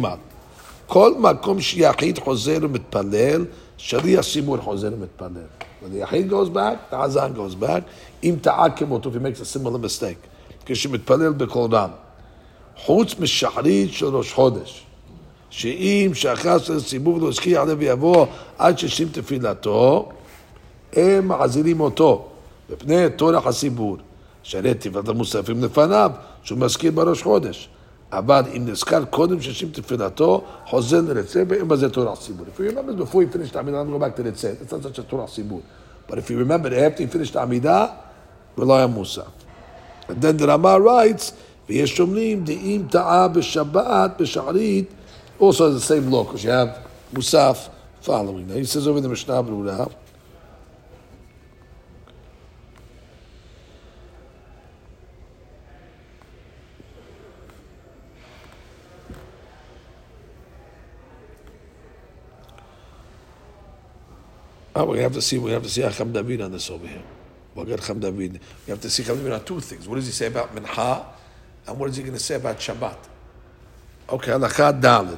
כל 0.87 1.13
מקום 1.19 1.61
שיחיד 1.61 2.19
חוזר 2.19 2.57
ומתפלל, 2.61 3.45
שליח 3.77 4.25
ציבור 4.25 4.57
חוזר 4.57 4.89
ומתפלל. 4.93 5.47
When 5.83 5.95
יחיד 5.95 6.31
goes 6.31 6.49
back, 6.49 6.93
azan 6.93 7.33
goes 7.37 7.55
back. 7.63 7.81
אם 8.23 8.35
כמותו, 8.75 9.09
if 9.09 9.13
he 9.13 9.19
makes 9.19 9.41
a 9.41 9.45
similar 9.45 9.77
mistake. 9.77 10.27
כשמתפלל 10.65 11.33
בקול 11.33 11.75
רם. 11.75 11.89
חוץ 12.77 13.19
משחרית 13.19 13.93
של 13.93 14.05
ראש 14.05 14.33
חודש. 14.33 14.83
שאם 15.49 16.11
שאחז 16.13 16.69
לציבור 16.69 17.19
לא 17.19 17.29
השקיע 17.29 17.61
עליו 17.61 17.77
ויבוא 17.79 18.25
עד 18.57 18.77
ששים 18.79 19.07
תפילתו, 19.11 20.09
הם 20.92 21.28
מחזירים 21.28 21.80
אותו, 21.80 22.28
מפני 22.70 23.10
טורח 23.16 23.46
הציבור. 23.46 23.96
שהרי 24.42 24.74
תפילת 24.74 25.08
המוספים 25.08 25.64
לפניו, 25.64 26.10
שהוא 26.42 26.58
מזכיר 26.58 26.92
בראש 26.92 27.22
חודש. 27.22 27.68
אבל 28.12 28.42
אם 28.56 28.68
נזכר 28.68 29.04
קודם 29.04 29.40
ששים 29.40 29.70
תפילתו, 29.72 30.44
חוזר 30.66 31.00
לרצה, 31.00 31.42
ואין 31.48 31.68
בזה 31.68 31.90
טורח 31.90 32.18
ציבור. 32.18 32.46
If 32.46 32.60
you 32.60 32.72
remember 32.72 33.02
before 33.02 33.22
you 33.22 33.36
finished 33.36 33.56
העמידה, 33.56 33.82
go 33.82 33.98
back 33.98 34.20
to 34.20 34.28
רצה. 34.28 34.52
It's 34.62 34.72
not 34.72 34.82
such 34.82 34.98
a 34.98 35.02
טורח 35.10 35.30
ציבור. 35.30 35.60
But 36.08 36.14
if 36.14 36.30
you 36.30 36.38
remember 36.38 36.68
after 36.68 37.02
you 37.02 37.16
finished 37.16 37.36
העמידה, 37.36 37.86
rely 38.58 38.84
on 38.84 38.90
מוסף. 38.94 39.22
And 40.08 40.20
then 40.20 40.36
the 40.36 40.46
Rama 40.46 40.78
writes, 40.78 41.32
ויש 41.68 41.96
שומרים 41.96 42.44
דאם 42.44 42.82
טעה 42.90 43.28
בשבת, 43.28 44.10
בשערית, 44.20 44.88
also 45.40 45.68
has 45.68 45.74
the 45.74 45.80
same 45.80 46.10
law, 46.10 46.24
because 46.24 46.44
you 46.44 46.50
have 46.50 46.78
Musaf 47.14 47.68
following. 48.00 48.46
Now 48.48 48.54
he 48.54 48.64
says 48.64 48.86
over 48.86 49.00
the 49.00 49.08
Mishnah 49.08 49.42
Berurah, 49.42 49.90
Oh, 64.76 64.86
we 64.86 65.00
have 65.00 65.12
to 65.12 65.22
see. 65.22 65.38
We 65.38 65.50
have 65.52 65.62
to 65.62 65.68
see 65.68 65.82
Acham 65.82 66.12
David 66.12 66.40
on 66.40 66.52
this 66.52 66.70
over 66.70 66.86
here. 66.86 67.02
We'll 67.54 67.66
get 67.66 67.82
Cham 67.82 68.00
David. 68.00 68.40
We 68.66 68.70
have 68.70 68.80
to 68.80 68.88
see 68.88 69.04
Cham 69.04 69.16
David 69.16 69.32
on 69.32 69.44
two 69.44 69.60
things. 69.60 69.86
What 69.86 69.96
does 69.96 70.06
he 70.06 70.12
say 70.12 70.26
about 70.26 70.54
Mincha, 70.54 71.04
and 71.66 71.78
what 71.78 71.90
is 71.90 71.96
he 71.96 72.02
going 72.02 72.14
to 72.14 72.20
say 72.20 72.36
about 72.36 72.58
Shabbat? 72.58 72.96
Okay, 74.08 74.32
הלכה 74.32 74.72
ד' 74.72 75.16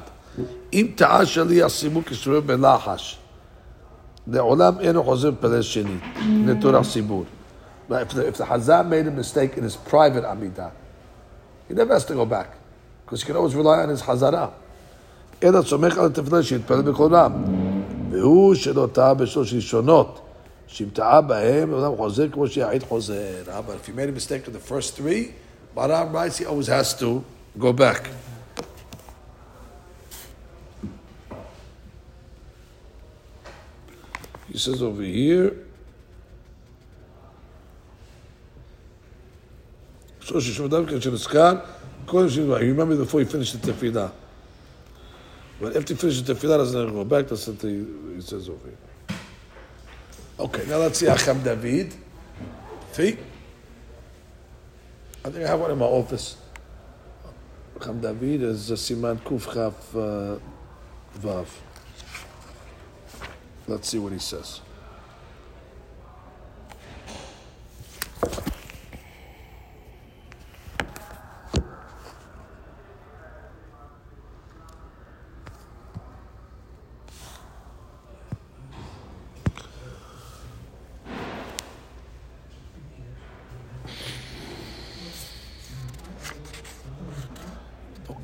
אם 0.73 0.87
טעה 0.95 1.25
שליח 1.25 1.67
סימוק 1.67 2.09
כשרואה 2.09 2.41
בלחש, 2.41 3.17
לעולם 4.27 4.79
אינו 4.79 5.03
חוזר 5.03 5.31
פלא 5.39 5.61
שני, 5.61 5.97
לטורח 6.45 6.87
ציבור. 6.93 7.25
But 7.87 8.01
if 8.01 8.09
the, 8.09 8.27
if 8.27 8.37
the 8.37 8.45
Hazan 8.45 8.89
made 8.89 9.07
a 9.07 9.11
mistake 9.11 9.57
in 9.57 9.63
his 9.63 9.75
private 9.75 10.23
Amidah, 10.23 10.71
he 11.67 11.73
never 11.73 11.93
has 11.93 12.03
to 12.05 12.13
go 12.13 12.25
back, 12.25 12.57
because 13.05 13.21
he 13.21 13.27
can 13.27 13.35
always 13.37 13.55
rely 13.55 13.79
on 13.83 13.89
his 13.89 14.01
Hazara. 14.01 14.49
אלא 15.43 15.61
סומך 15.61 15.97
על 15.97 16.05
התפילה 16.05 16.43
שיתפלל 16.43 16.81
בכל 16.81 17.15
רם. 17.15 17.33
והוא 18.10 18.54
שלא 18.54 18.88
טעה 18.92 19.14
בשלוש 19.14 19.54
ראשונות, 19.54 20.20
שאם 20.66 20.88
טעה 20.92 21.20
בהם, 21.20 21.74
אדם 21.74 21.96
חוזר 21.96 22.28
כמו 22.32 22.48
שיעיד 22.48 22.82
חוזר. 22.82 23.42
But 23.46 23.74
if 23.82 23.86
he 23.86 23.92
made 23.92 24.08
a 24.08 24.12
mistake 24.12 24.48
in 24.48 24.52
the 24.52 24.72
first 24.72 24.96
three, 24.96 25.34
Baram 25.76 26.12
writes 26.12 26.38
he 26.38 26.44
always 26.46 26.66
has 26.66 26.94
to 26.94 27.24
go 27.58 27.72
back. 27.72 28.10
He 34.52 34.58
says 34.58 34.82
over 34.82 35.02
here, 35.02 35.52
so 40.20 40.40
ששמדם 40.40 40.86
כשנזכר, 40.86 41.54
קודם 42.06 42.28
שנזכר, 42.28 42.60
you 42.60 42.74
remember 42.74 42.96
before 42.96 43.20
he 43.20 43.24
finished 43.24 43.54
the 43.54 43.72
tefillah. 43.72 44.10
But 45.60 45.76
after 45.76 45.92
he 45.92 46.00
finishes 46.00 46.24
the 46.24 46.34
tefillah, 46.34 46.56
doesn't 46.58 46.94
go 46.94 47.04
back, 47.04 47.28
that's 47.28 47.46
what 47.46 47.60
he, 47.60 47.86
he 48.14 48.20
says 48.22 48.48
over 48.48 48.66
here. 48.66 49.18
Okay, 50.38 50.64
now 50.66 50.78
let's 50.78 50.98
see 50.98 51.06
Chacham 51.06 51.42
David. 51.42 51.94
See? 52.92 53.18
I 55.22 55.28
think 55.28 55.44
I 55.44 55.48
have 55.48 55.60
one 55.60 55.70
in 55.70 55.78
my 55.78 55.84
office. 55.84 56.38
Chacham 57.74 58.00
David 58.00 58.42
is 58.42 58.70
a 58.70 58.74
Siman 58.74 59.18
Kuf 59.18 59.52
Chaf 59.52 59.94
uh, 59.94 60.38
Vav. 61.20 61.46
Let's 63.68 63.88
see 63.88 63.98
what 63.98 64.12
he 64.12 64.18
says. 64.18 64.62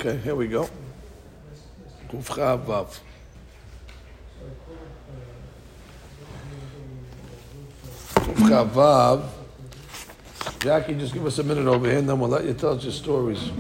Okay, 0.07 0.16
here 0.27 0.35
we 0.35 0.49
go. 0.49 0.69
Kufcha. 2.11 2.91
Jackie, 10.59 10.95
just 10.95 11.15
give 11.15 11.25
us 11.25 11.39
a 11.39 11.45
minute 11.45 11.69
over 11.69 11.87
here, 11.87 11.99
and 11.99 12.09
then 12.09 12.19
we'll 12.19 12.29
let 12.29 12.45
you 12.45 12.55
tell 12.55 12.75
us 12.75 12.83
your 12.83 12.93
stories. 12.93 13.53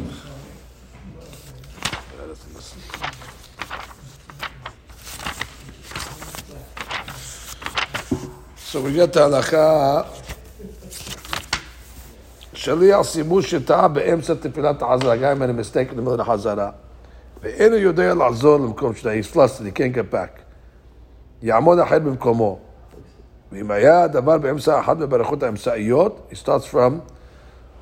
So 8.56 8.80
we 8.80 8.92
get 8.92 9.12
to 9.12 9.20
halacha. 9.20 10.15
שליח 12.65 13.01
סימוש 13.01 13.51
שטעה 13.51 13.87
באמצע 13.87 14.33
תפילת 14.33 14.81
החזרה, 14.81 15.15
גם 15.15 15.31
אם 15.31 15.43
אני 15.43 15.53
mistake 15.61 15.93
in 15.93 15.97
the 15.97 16.01
middle 16.01 16.19
of 16.19 16.21
החזרה. 16.21 16.71
ואינו 17.41 17.75
יודע 17.75 18.13
לחזור 18.13 18.57
למקום 18.57 18.95
שלו, 18.95 19.11
he's 19.11 19.35
flustered, 19.35 19.65
he 19.65 19.77
can't 19.77 19.95
get 19.95 20.13
back. 20.13 20.41
יעמוד 21.41 21.79
אחר 21.79 21.99
במקומו. 21.99 22.59
ואם 23.51 23.71
היה 23.71 24.03
הדבר 24.03 24.37
באמצע 24.37 24.79
אחת 24.79 24.97
מברכות 24.97 25.43
האמצעיות, 25.43 26.31
he 26.31 26.35
starts 26.35 26.65
from 26.73 26.99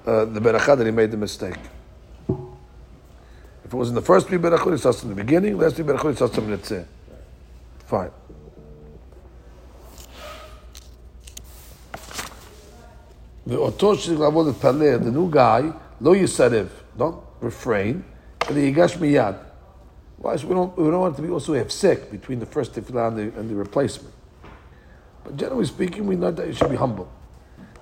uh, 0.06 0.10
the 0.36 0.40
ברכה 0.40 0.76
that 0.76 0.86
he 0.86 0.92
made 0.92 1.12
the 1.12 1.18
mistake. 1.18 1.60
If 3.66 3.74
it 3.74 3.78
was 3.78 3.90
in 3.90 3.96
the 3.96 4.02
first 4.02 4.28
three 4.28 4.40
berachot, 4.40 4.72
he 4.72 4.78
starts 4.78 5.02
from 5.02 5.10
the 5.10 5.16
beginning, 5.16 5.58
last 5.58 5.76
three 5.76 5.86
berachot, 5.86 6.10
he 6.10 6.16
starts 6.16 6.36
from 6.36 6.50
the 6.50 6.86
Fine. 7.86 8.12
ואותו 13.48 13.96
שצריך 13.96 14.20
לעבוד 14.20 14.48
להתפלל, 14.48 15.00
the 15.00 15.16
new 15.16 15.36
guy, 15.36 15.64
לא 16.02 16.16
יסרב, 16.16 16.68
don't 16.98 17.44
refrain, 17.44 17.96
אלא 18.50 18.60
ייגש 18.60 18.98
מיד. 18.98 19.36
Why? 20.22 20.36
So 20.36 20.48
we 20.48 20.54
don't, 20.54 20.78
we 20.78 20.84
don't 20.92 21.00
want 21.00 21.14
it 21.14 21.22
to 21.22 21.22
be 21.22 21.30
also 21.30 21.54
have 21.54 21.72
sick 21.72 22.12
between 22.12 22.40
the 22.40 22.46
first 22.46 22.74
tefillah 22.74 23.08
and 23.08 23.18
the, 23.18 23.40
and 23.40 23.50
the 23.50 23.56
replacement. 23.56 24.14
But 25.24 25.38
generally 25.38 25.66
speaking, 25.66 26.06
we 26.06 26.16
know 26.18 26.32
that 26.32 26.46
you 26.48 26.54
should 26.54 26.70
be 26.70 26.76
humble. 26.76 27.08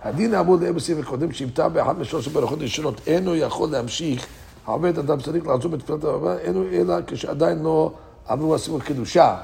הדין 0.03 0.33
האמור 0.33 0.57
לאבו 0.61 0.79
סעיף 0.79 0.99
הקודם, 0.99 1.31
שימתע 1.31 1.67
באחת 1.67 1.97
משלוש 1.97 2.27
הברכות 2.27 2.59
הראשונות, 2.59 3.01
אינו 3.07 3.35
יכול 3.35 3.69
להמשיך, 3.69 4.27
העובד 4.65 4.99
אדם 4.99 5.19
צריך 5.19 5.47
לעזוב 5.47 5.75
בתפילת 5.75 6.03
הרבה, 6.03 6.37
אינו 6.37 6.63
אלא 6.71 6.95
כשעדיין 7.07 7.63
לא 7.63 7.91
עברו 8.27 8.55
הסימון 8.55 8.81
קדושה. 8.81 9.37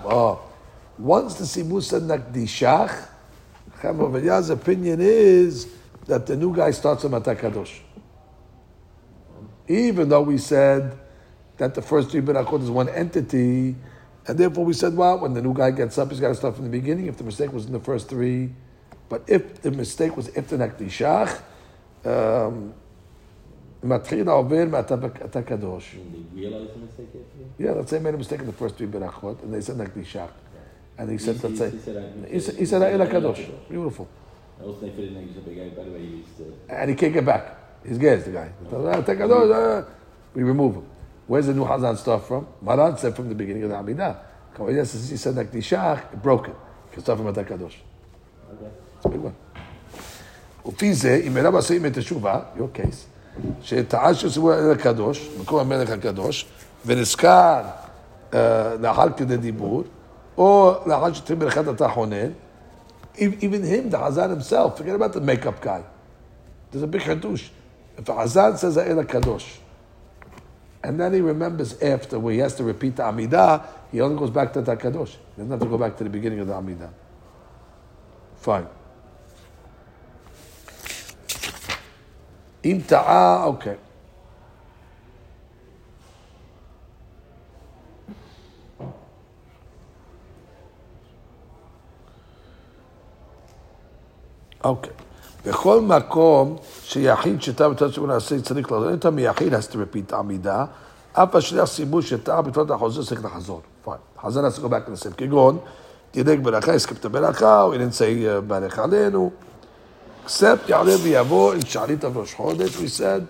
Once 1.06 1.39
the 1.39 1.43
סימון 1.43 1.82
said 1.82 2.03
נקדישך, 2.13 3.06
חיים 3.82 3.99
עובדיה's 3.99 4.49
opinion 4.49 4.99
is 4.99 5.67
that 6.09 6.27
the 6.27 6.35
new 6.35 6.55
guy 6.57 6.73
starts 6.73 7.05
a 7.05 7.09
matakadosh. 7.09 7.79
Even 9.68 10.09
though 10.09 10.23
we 10.23 10.38
said 10.38 10.99
that 11.59 11.75
the 11.75 11.83
first 11.83 12.11
three 12.11 12.23
berachot 12.23 12.62
is 12.62 12.71
one 12.71 12.88
entity, 12.88 13.77
and 14.27 14.38
therefore 14.38 14.64
we 14.64 14.73
said, 14.73 14.97
well, 14.97 15.18
when 15.18 15.35
the 15.35 15.42
new 15.42 15.55
guy 15.55 15.71
gets 15.71 15.99
up, 15.99 16.11
he's 16.11 16.18
got 16.18 16.29
to 16.29 16.35
start 16.35 16.57
from 16.57 16.64
the 16.64 16.71
beginning. 16.71 17.07
If 17.07 17.18
the 17.18 17.25
mistake 17.25 17.53
was 17.53 17.66
in 17.66 17.73
the 17.73 17.81
first 17.81 18.09
three, 18.09 18.51
but 19.09 19.23
if 19.27 19.61
the 19.61 19.71
mistake 19.71 20.16
was 20.16 20.29
iftanak 20.29 20.79
the 20.79 22.11
um, 22.11 22.75
Matrina 23.83 24.31
over 24.31 24.66
matakadosh. 24.66 25.92
They 25.92 26.40
realized 26.40 26.75
the 26.75 26.79
mistake? 26.79 27.09
Yeah, 27.59 27.73
let's 27.73 27.90
say 27.90 27.99
made 27.99 28.14
a 28.14 28.18
mistake 28.18 28.40
in 28.40 28.47
the 28.47 28.53
first 28.53 28.77
three 28.77 28.87
berachot, 28.87 29.42
and 29.42 29.53
they 29.53 29.61
said 29.61 29.77
nakdishach. 29.77 30.31
And 30.97 31.11
he 31.11 31.18
said, 31.18 31.42
let's 31.44 31.59
say, 31.59 31.71
he 32.29 32.40
said, 32.40 32.57
he 32.57 32.66
said, 32.66 33.68
Beautiful. 33.68 34.09
Kadosh. 34.61 34.81
Beautiful. 34.81 36.53
And 36.68 36.90
he 36.90 36.97
can't 36.97 37.12
get 37.12 37.25
back. 37.25 37.57
He's 37.87 37.99
gay, 37.99 38.16
the 38.16 38.31
guy. 38.31 38.51
Uh, 38.73 39.85
we 40.35 40.42
remove 40.42 40.75
him. 40.77 40.87
Where's 41.27 41.47
the 41.47 41.55
new 41.55 41.64
Hazan 41.64 41.97
stuff 41.97 42.27
from? 42.29 42.47
Maran 42.62 42.97
said 42.97 43.14
from 43.14 43.29
the 43.29 43.35
beginning 43.35 43.64
of 43.64 43.71
the 43.71 43.77
Amidah. 43.77 44.16
He 45.11 45.16
said 45.16 45.37
like 45.37 45.51
the 45.53 45.59
Shach, 45.59 46.12
it 46.12 46.23
broke 46.23 46.49
it. 46.49 46.57
He 46.94 47.01
stuff 47.01 47.18
from 47.18 47.33
Kadosh. 47.33 47.77
It's 48.97 49.05
a 49.05 49.09
big 49.09 49.21
one. 49.21 49.35
לפי 50.68 50.94
זה, 50.94 51.21
אם 51.25 51.37
אירע 51.37 51.59
עשויים 51.59 51.87
את 51.87 51.97
התשובה, 51.97 52.40
your 52.57 52.79
case, 52.79 53.07
שטען 53.62 54.14
שסיבור 54.14 54.55
אל 54.55 54.71
הקדוש, 54.71 55.31
מקום 55.40 55.61
המלך 55.61 55.90
הקדוש, 55.90 56.47
ונזכר 56.87 57.62
לאחר 58.81 59.12
כדי 59.16 59.37
דיבור, 59.37 59.83
או 60.38 60.75
לאחר 60.87 61.12
שתהיה 61.12 61.37
ברכת 61.37 61.68
אתה 61.68 61.88
חונן, 61.88 62.31
even 63.18 63.62
him, 63.62 63.90
the 63.90 63.98
Hazan 63.98 64.31
himself, 64.31 64.78
forget 64.78 64.94
about 64.94 65.12
the 65.12 65.20
makeup 65.20 65.61
guy. 65.61 65.83
There's 66.70 66.83
a 66.83 66.87
big 66.87 67.02
Hadush. 67.02 67.48
If 67.96 68.09
a 68.09 68.12
Hazan 68.12 68.57
says 68.59 68.76
Ha'el 68.76 69.02
Kadosh, 69.04 69.59
and 70.85 71.00
then 71.00 71.12
he 71.12 71.20
remembers 71.20 71.81
after 71.83 72.18
where 72.18 72.35
he 72.35 72.40
has 72.40 72.54
to 72.57 72.64
repeat 72.64 72.96
the 72.96 73.02
Amidah, 73.02 73.66
he 73.90 74.00
only 74.00 74.16
goes 74.16 74.31
back 74.31 74.52
to 74.52 74.61
the 74.61 74.76
Kadosh. 74.76 75.11
He 75.11 75.16
doesn't 75.38 75.50
have 75.50 75.61
to 75.61 75.66
go 75.66 75.78
back 75.78 75.96
to 75.96 76.04
the 76.04 76.11
beginning 76.11 76.38
of 76.40 76.46
the 76.46 76.52
Amidah. 76.54 76.90
Fine. 78.37 78.68
Im 82.62 82.83
ta'a, 82.83 83.46
okay. 83.46 83.76
אוקיי. 94.68 94.92
בכל 95.46 95.81
מקום 95.81 96.57
שיחיד 96.83 97.42
שטעה 97.42 97.68
בתולדת 97.68 97.94
שמונה 97.94 98.14
נעשה, 98.14 98.40
צריך 98.40 98.72
לחזור, 98.72 98.90
אם 98.90 98.94
אתה 98.94 99.11
מיחיד 99.11 99.54
אז 99.54 99.68
תרפית 99.68 100.12
עמידה, 100.12 100.64
אף 101.12 101.35
השליח 101.35 101.64
סיבוב 101.64 102.02
שטעה 102.02 102.42
בתולדת 102.42 102.70
החוזר 102.70 103.02
צריך 103.02 103.24
לחזור. 103.24 103.61
חזר 104.22 104.40
לעסקו 104.40 104.68
בהכנסת, 104.68 105.14
כגון 105.16 105.59
דילג 106.12 106.40
מלאכה, 106.40 106.74
הסכמת 106.74 107.07
מלאכה, 107.07 107.62
או 107.62 107.72
אין 107.72 107.81
אמצעי 107.83 108.26
מלאכה 108.48 108.85
עלינו. 108.85 109.31
כספט 110.26 110.68
יעלה 110.68 110.92
ויבוא 111.02 111.52
אל 111.52 111.61
שערית 111.61 112.04
על 112.04 112.12
ראש 112.14 112.35
חודש, 112.35 112.76
הוא 112.76 112.85
יסד 112.85 113.20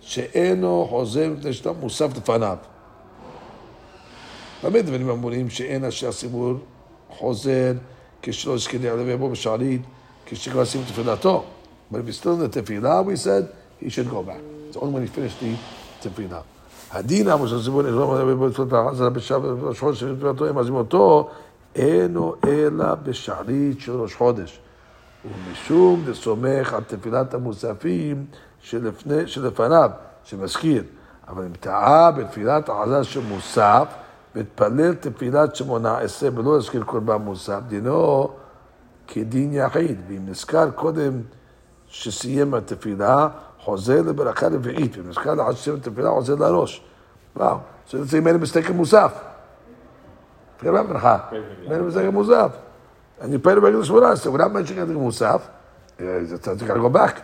שאינו 0.00 0.86
חוזר 0.90 1.28
מפני 1.28 1.52
שאתה 1.52 1.72
מוסף 1.72 2.16
לפניו. 2.16 2.56
הרבה 4.62 4.82
דברים 4.82 5.10
אמורים 5.10 5.50
שאין 5.50 5.84
אשר 5.84 6.08
הסימור 6.08 6.54
חוזר 7.10 7.72
כשלוש 8.22 8.66
כדי 8.66 8.86
יעלה 8.86 9.02
ויבוא 9.02 9.30
בשערית. 9.30 9.82
Kishikasim 10.32 10.82
Tefilato. 10.84 11.44
But 11.90 12.00
if 12.00 12.06
he's 12.06 12.16
still 12.16 12.34
in 12.34 12.40
the 12.40 12.48
Tefillah, 12.48 13.04
we 13.04 13.16
said 13.16 13.48
he 13.78 13.90
should 13.90 14.08
go 14.08 14.22
back. 14.22 14.40
It's 14.68 14.76
only 14.78 14.94
when 14.94 15.02
he 15.02 15.08
finished 15.08 15.38
the 15.40 15.56
Tefillah. 16.02 16.44
הם 16.94 17.38
מזים 20.58 20.74
אותו, 20.74 21.30
אינו 21.76 22.34
אלא 22.46 22.94
בשערית 22.94 23.80
של 23.80 23.92
ראש 23.92 24.14
חודש. 24.14 24.60
ומשום 25.24 26.04
דסומך 26.06 26.72
על 26.72 26.82
תפילת 26.82 27.34
המוספים 27.34 28.24
שלפני, 28.60 29.26
שלפניו, 29.26 29.90
שמזכיר. 30.24 30.84
אבל 31.28 31.44
אם 31.44 31.52
טעה 31.60 32.10
בתפילת 32.10 32.68
החזרה 32.68 33.04
של 33.04 33.20
מוסף, 33.20 33.88
והתפלל 34.34 34.94
תפילת 34.94 35.56
שמונה 35.56 35.98
עשרה 35.98 36.30
ולא 36.34 36.56
הזכיר 36.56 36.82
קורבן 36.82 37.16
מוסף, 37.16 37.60
דינו 37.68 38.28
כדין 39.12 39.52
יחיד, 39.52 40.00
ואם 40.08 40.26
נזכר 40.26 40.70
קודם 40.70 41.20
שסיים 41.88 42.54
התפילה, 42.54 43.28
חוזר 43.58 44.02
לברכה 44.02 44.46
רביעית, 44.46 44.96
ואם 44.96 45.08
נזכר 45.08 45.34
לאחר 45.34 45.54
שסיים 45.54 45.76
התפילה, 45.76 46.10
חוזר 46.10 46.34
לראש. 46.34 46.84
וואו, 47.36 47.56
זה 47.90 47.98
יוצא 47.98 48.18
אלה 48.18 48.38
מסתכל 48.38 48.72
מוסף. 48.72 49.12
תראה 50.56 50.72
תקרא 50.72 50.82
לברכה, 50.82 51.18
אלה 51.70 51.82
מסתכל 51.82 52.08
מוסף. 52.08 52.50
אני 53.20 53.38
פועל 53.38 53.60
ברגל 53.60 53.84
שמונה 53.84 54.10
עשרה, 54.10 54.32
יש 54.32 54.52
מה 54.52 54.66
שקראתי 54.66 54.92
מוסף, 54.92 55.48
אה, 56.00 56.18
זה 56.24 56.38
צריך 56.38 56.70
לגרום 56.70 56.92
בק. 56.92 57.20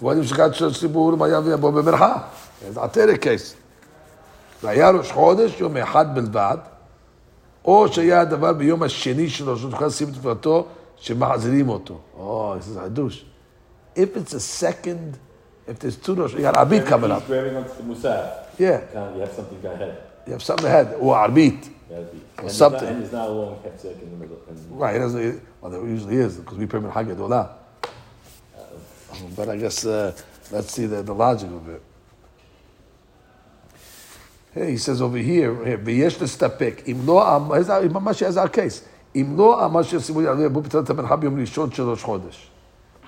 ואוהדים 0.00 0.24
שקראת 0.24 0.54
של 0.54 0.74
ציבור, 0.74 1.16
מה 1.16 1.28
יבוא 1.28 1.52
יבוא 1.52 1.70
במרחב. 1.70 2.18
זה 2.70 2.82
עטרת 2.82 3.20
קייס. 3.20 3.54
והיה 4.62 4.90
ראש 4.90 5.12
חודש, 5.12 5.60
יום 5.60 5.76
אחד 5.76 6.14
בלבד. 6.14 6.56
או 7.65 7.87
שהיה 7.87 8.21
הדבר 8.21 8.53
ביום 8.53 8.83
השני 8.83 9.29
שלו, 9.29 9.57
שהוא 9.57 9.71
תוכל 9.71 9.85
לשים 9.85 10.09
את 10.09 10.13
תפילתו, 10.13 10.65
שמחזירים 10.95 11.69
אותו. 11.69 11.99
או, 12.17 12.55
זה 12.59 12.79
חידוש. 12.81 13.25
If 13.95 14.15
it's 14.15 14.33
a 14.33 14.39
second, 14.39 15.17
if 15.67 15.79
there's 15.79 15.97
two 15.97 16.15
rosh, 16.15 16.33
you 16.33 16.41
got 16.41 16.55
arbit 16.55 16.87
coming 16.87 17.11
up. 17.11 17.27
grabbing 17.27 17.55
onto 17.57 17.73
the 17.73 17.83
musaf. 17.83 18.47
Yeah. 18.57 18.79
You 19.15 19.21
have 19.21 19.33
something 19.33 19.65
ahead. 19.65 19.97
You 20.25 20.33
have 20.33 20.43
something 20.43 20.65
ahead, 20.65 20.95
or 20.99 21.15
arbit. 21.15 21.69
Or 22.41 22.49
something. 22.49 22.87
And 22.87 23.01
there's 23.01 23.11
not 23.11 23.27
a 23.27 23.31
long 23.31 23.55
hepsek 23.65 24.01
in 24.01 24.11
the 24.11 24.17
middle. 24.17 24.39
And 24.47 24.79
Right, 24.79 24.95
it 24.95 24.99
doesn't, 24.99 25.41
well, 25.59 25.71
there 25.71 25.85
usually 25.85 26.15
is, 26.15 26.37
because 26.37 26.57
we 26.57 26.65
pray 26.65 26.79
in 26.79 26.85
Haggadah 26.85 27.17
Olah. 27.17 27.49
But 29.35 29.49
I 29.49 29.57
guess, 29.57 29.85
uh, 29.85 30.15
let's 30.51 30.71
see 30.71 30.85
the, 30.85 31.03
the 31.03 31.13
logic 31.13 31.49
of 31.49 31.67
it. 31.67 31.81
Hey, 34.55 34.71
he 34.71 34.77
says 34.77 35.01
over 35.01 35.17
here, 35.17 35.65
here, 35.65 35.79
ויש 35.83 36.21
לסתפק, 36.21 36.81
אם 36.87 36.97
לא, 37.05 37.39
ממש 37.93 38.23
has 38.23 38.35
our 38.35 38.55
case, 38.55 38.81
אם 39.15 39.33
לא 39.37 39.65
אמר 39.65 39.81
שסימוי 39.81 40.23
יעלה 40.23 40.49
בו 40.49 40.63
פתרת 40.63 40.89
המנחה 40.89 41.15
ביום 41.15 41.39
ראשון 41.39 41.71
של 41.71 41.83
ראש 41.83 42.03
חודש. 42.03 42.51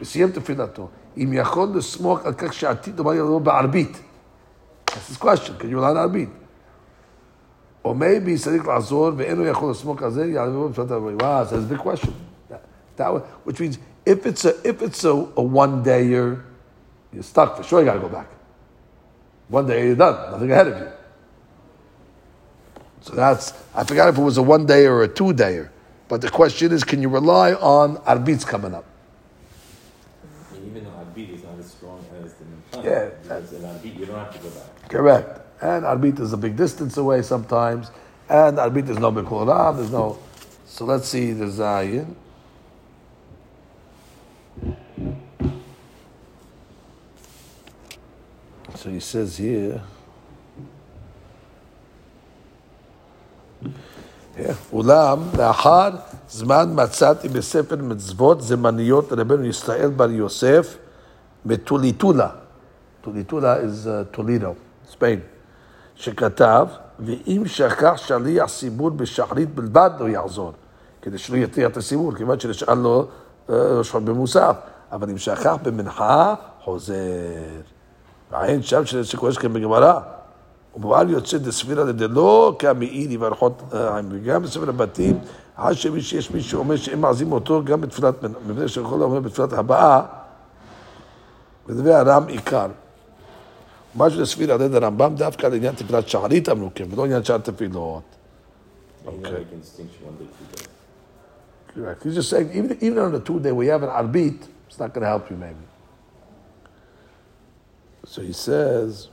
וסיים 0.02 0.32
תפילתו. 0.32 0.88
אם 1.18 1.30
יכול 1.34 1.70
לסמוך 1.76 2.26
על 2.26 2.34
כך 2.34 2.54
שעתיד 2.54 2.98
לומר 2.98 3.14
לו 3.14 3.40
בערבית. 3.40 3.98
That's 4.90 5.10
his 5.10 5.18
question, 5.18 5.54
can 5.60 5.70
you 5.70 5.78
rely 5.78 5.94
on 5.94 5.98
ערבית? 5.98 6.30
או 7.86 7.96
maybe 8.00 8.44
צריך 8.44 8.68
לעזור 8.68 9.12
ואינו 9.18 9.46
יכול 9.46 9.72
לסמוך 9.72 10.04
על 10.04 10.12
זה, 10.12 10.26
יעלה 10.26 10.68
בפרט 10.72 10.92
הרביעי. 10.92 11.18
Wow, 11.18 11.44
that's 11.50 11.72
a 11.72 11.74
big 11.74 11.80
question. 11.84 12.12
That, 12.50 12.62
that, 12.98 13.14
one- 13.14 13.22
which 13.46 13.60
means 13.60 13.78
if 14.06 14.26
it's 14.26 14.46
a, 14.46 14.54
if 14.70 14.82
it's 14.82 15.04
a, 15.04 15.10
a 15.38 15.42
one 15.42 15.84
dayer, 15.84 16.42
you're 17.14 17.24
stuck 17.24 17.58
for 17.58 17.64
sure, 17.64 17.80
you 17.80 17.86
gotta 17.86 18.00
go 18.00 18.10
back. 18.10 18.28
One 19.50 19.68
day 19.68 19.88
you're 19.88 19.96
done, 19.96 20.32
nothing 20.32 20.52
ahead 20.52 20.68
of 20.68 20.78
you. 20.82 20.88
So 23.09 23.15
that's, 23.15 23.55
I 23.75 23.85
forgot 23.85 24.11
if 24.11 24.19
it 24.19 24.21
was 24.21 24.37
a 24.37 24.43
one 24.43 24.67
day 24.67 24.85
or 24.85 25.03
a 25.03 25.09
two 25.09 25.33
dayer. 25.33 25.71
But 26.09 26.21
the 26.21 26.29
question 26.29 26.73
is, 26.73 26.85
can 26.85 27.01
you 27.01 27.09
rely 27.09 27.55
on 27.55 27.97
arbit's 27.99 28.45
coming 28.45 28.75
up? 28.75 28.85
And 30.53 30.67
even 30.67 30.85
though 30.85 30.91
Arbit 30.91 31.35
is 31.35 31.43
not 31.43 31.59
as 31.59 31.71
strong 31.71 32.05
as 32.23 32.35
the 32.35 32.45
Mimpan, 32.45 32.85
Yeah. 32.85 33.09
because 33.23 33.53
in 33.55 33.63
Arbit 33.63 33.99
you 33.99 34.05
don't 34.05 34.19
have 34.19 34.35
to 34.35 34.39
go 34.41 34.51
back. 34.51 34.89
Correct. 34.91 35.41
And 35.63 35.85
arbit 35.87 36.21
is 36.21 36.35
a 36.35 36.37
big 36.37 36.55
distance 36.55 36.99
away 36.99 37.23
sometimes. 37.23 37.91
And 38.29 38.59
arbit 38.59 38.91
is 38.91 38.99
no 38.99 39.11
Bikulam, 39.11 39.77
there's 39.77 39.91
no. 39.91 40.19
So 40.67 40.85
let's 40.85 41.09
see 41.09 41.33
the 41.33 41.47
Zayin. 41.47 42.15
Uh, 48.69 48.77
so 48.77 48.91
he 48.91 49.01
says 49.01 49.39
here. 49.39 49.81
אולם 54.73 55.19
לאחר 55.39 55.91
זמן 56.31 56.69
מצאתי 56.75 57.29
בספר 57.29 57.77
מצוות 57.77 58.43
זמניות 58.43 59.13
לרבנו 59.13 59.45
ישראל 59.45 59.91
בר 59.91 60.11
יוסף 60.11 60.77
מטוליטולה. 61.47 62.29
טוליטולה 63.01 63.57
is 63.57 63.87
uh, 63.87 64.17
Toledo, 64.17 64.49
Spain, 64.93 65.19
שכתב, 65.95 66.67
ואם 67.01 67.43
שכח 67.47 67.97
שליח 67.97 68.51
ציבור 68.51 68.91
בשחרית 68.91 69.55
בלבד 69.55 69.91
לא 69.99 70.09
יחזור, 70.09 70.53
כדי 71.03 71.19
שלא 71.19 71.37
יטריח 71.37 71.71
את 71.71 71.77
הציבור, 71.77 72.15
כיוון 72.15 72.41
שנשאר 72.41 72.75
לו 72.75 73.07
אה, 73.51 73.85
שחור 73.85 74.01
במוסף, 74.01 74.57
אבל 74.93 75.11
אם 75.11 75.19
שכח 75.19 75.57
במנחה, 75.63 76.35
חוזר. 76.65 76.95
ועין 78.31 78.63
שם 78.63 78.83
שקורה 79.03 79.33
שכם 79.33 79.53
בגמרא. 79.53 80.01
ובעל 80.79 81.11
יוצא 81.11 81.39
דספירא 81.39 81.85
לדלא 81.85 82.57
כמאירי 82.59 83.17
והלכות 83.17 83.63
העם, 83.73 84.09
וגם 84.11 84.43
בספר 84.43 84.69
הבתים, 84.69 85.19
עד 85.57 85.75
שיש 85.75 86.31
מי 86.31 86.43
שאומר 86.43 86.77
שאם 86.77 87.01
מעזים 87.01 87.33
אותו 87.33 87.65
גם 87.65 87.81
בתפילת 87.81 88.15
מפני 88.47 88.69
שיכול 88.69 89.03
אומר 89.03 89.21
בתפילת 89.21 89.53
הבאה, 89.53 90.03
ודברי 91.67 91.95
הרם 91.95 92.27
עיקר. 92.27 92.67
מה 93.95 94.11
שנסביר 94.11 94.53
על 94.53 94.61
ידי 94.61 94.77
הרמב"ם 94.77 95.15
דווקא 95.17 95.47
לעניין 95.47 95.75
תפילת 95.75 96.09
שחרית 96.09 96.49
אמרו 96.49 96.71
כן, 96.75 96.85
ולא 96.91 97.05
עניין 97.05 97.25
שאר 97.25 97.39
תפילות. 97.39 98.03
Correct. 101.75 102.03
He's 102.03 102.15
just 102.15 102.31
saying, 102.31 102.51
even, 102.53 102.77
even 102.81 102.99
on 102.99 103.13
the 103.13 103.21
two 103.21 103.39
day 103.41 103.51
you 103.51 103.71
have 103.71 103.83
an 103.83 103.91
arbit, 103.91 104.49
it's 104.67 104.79
not 104.79 104.93
going 104.93 105.03
to 105.03 105.09
help 105.09 105.31
you 105.31 105.37
maybe. 105.37 105.67
So 108.05 108.21
he 108.23 108.33
says, 108.33 109.09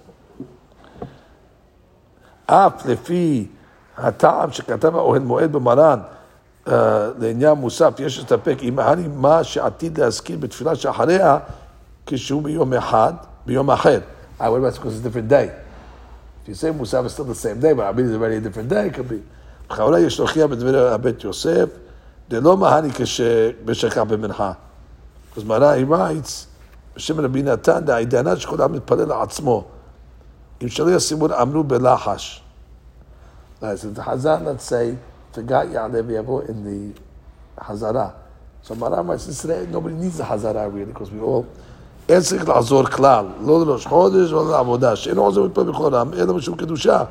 אף 2.45 2.86
לפי 2.86 3.47
הטעם 3.97 4.51
שכתב 4.51 4.95
האוהל 4.95 5.21
מועד 5.21 5.51
במרן 5.51 5.99
אה, 6.67 7.10
לעניין 7.19 7.53
מוסף, 7.53 7.93
יש 7.99 8.17
להסתפק 8.17 8.58
אם 8.62 8.79
היה 8.79 8.95
מה 9.15 9.43
שעתיד 9.43 9.99
להזכיר 9.99 10.38
בתפילה 10.39 10.75
שאחריה, 10.75 11.38
כשהוא 12.05 12.43
ביום 12.43 12.73
אחד, 12.73 13.13
ביום 13.45 13.71
אחר. 13.71 13.99
Ah, 14.39 14.49
what 14.51 14.58
about 14.58 14.73
because 14.73 14.95
it's 14.95 14.99
a 14.99 15.03
different 15.03 15.29
day? 15.29 15.49
If 16.43 16.49
you 16.49 16.55
say 16.55 16.69
Musaf 16.69 17.05
is 17.05 17.13
still 17.13 17.25
the 17.25 17.36
same 17.36 17.60
day, 17.60 17.71
but 17.73 17.93
Abid 17.93 18.05
is 18.05 18.15
already 18.15 18.36
a 18.36 18.41
different 18.41 18.69
day, 18.69 18.88
it 18.88 18.93
could 18.93 19.10
be. 19.10 19.21
בכוונה 19.69 19.99
יש 19.99 20.19
להוכיח 20.19 20.45
בדברי 20.45 20.89
הבית 20.93 21.23
יוסף, 21.23 21.69
דלא 22.29 22.58
מהני 22.58 22.89
כשבשכח 22.93 24.01
במנחה. 24.01 24.51
אז 25.38 25.43
מראה 25.43 25.75
he 25.77 25.86
writes, 25.89 26.45
בשם 26.95 27.19
רבי 27.19 27.43
נתן, 27.43 27.86
דעידנה 27.86 28.36
שכל 28.36 28.62
העם 28.62 28.73
מתפלל 28.73 29.08
לעצמו. 29.08 29.63
Im 30.60 30.70
Shalia 30.70 31.00
Simur 31.00 31.38
Amru 31.38 31.63
Belahash. 31.63 32.39
Right, 33.62 33.78
so 33.78 33.89
the 33.89 34.02
Hazan, 34.02 34.46
let's 34.46 34.63
say, 34.63 34.98
forgot 35.34 35.68
Ya'aleh 35.68 36.04
Yavo 36.04 36.48
in 36.48 36.63
the 36.63 37.00
Hazara. 37.62 38.13
So 38.62 38.76
Maram 38.76 39.10
writes, 39.10 39.41
today 39.41 39.68
nobody 39.70 39.96
needs 39.96 40.18
the 40.18 40.24
Hazara 40.24 40.72
really, 40.74 40.86
because 40.86 41.12
we 41.12 41.20
all... 41.20 41.46
אין 42.10 42.22
צריך 42.22 42.50
לעזור 42.50 42.84
כלל, 42.84 43.26
לא 43.41 43.65
לראש 43.65 43.86
חודש 43.86 44.32
ולא 44.32 44.52
לעבודה, 44.52 44.96
שאין 44.96 45.18
עוזר 45.18 45.44
מפה 45.44 45.63
בכל 45.63 45.94
העם, 45.96 46.13
אלא 46.13 46.34
משום 46.34 46.56
קדושה. 46.56 47.04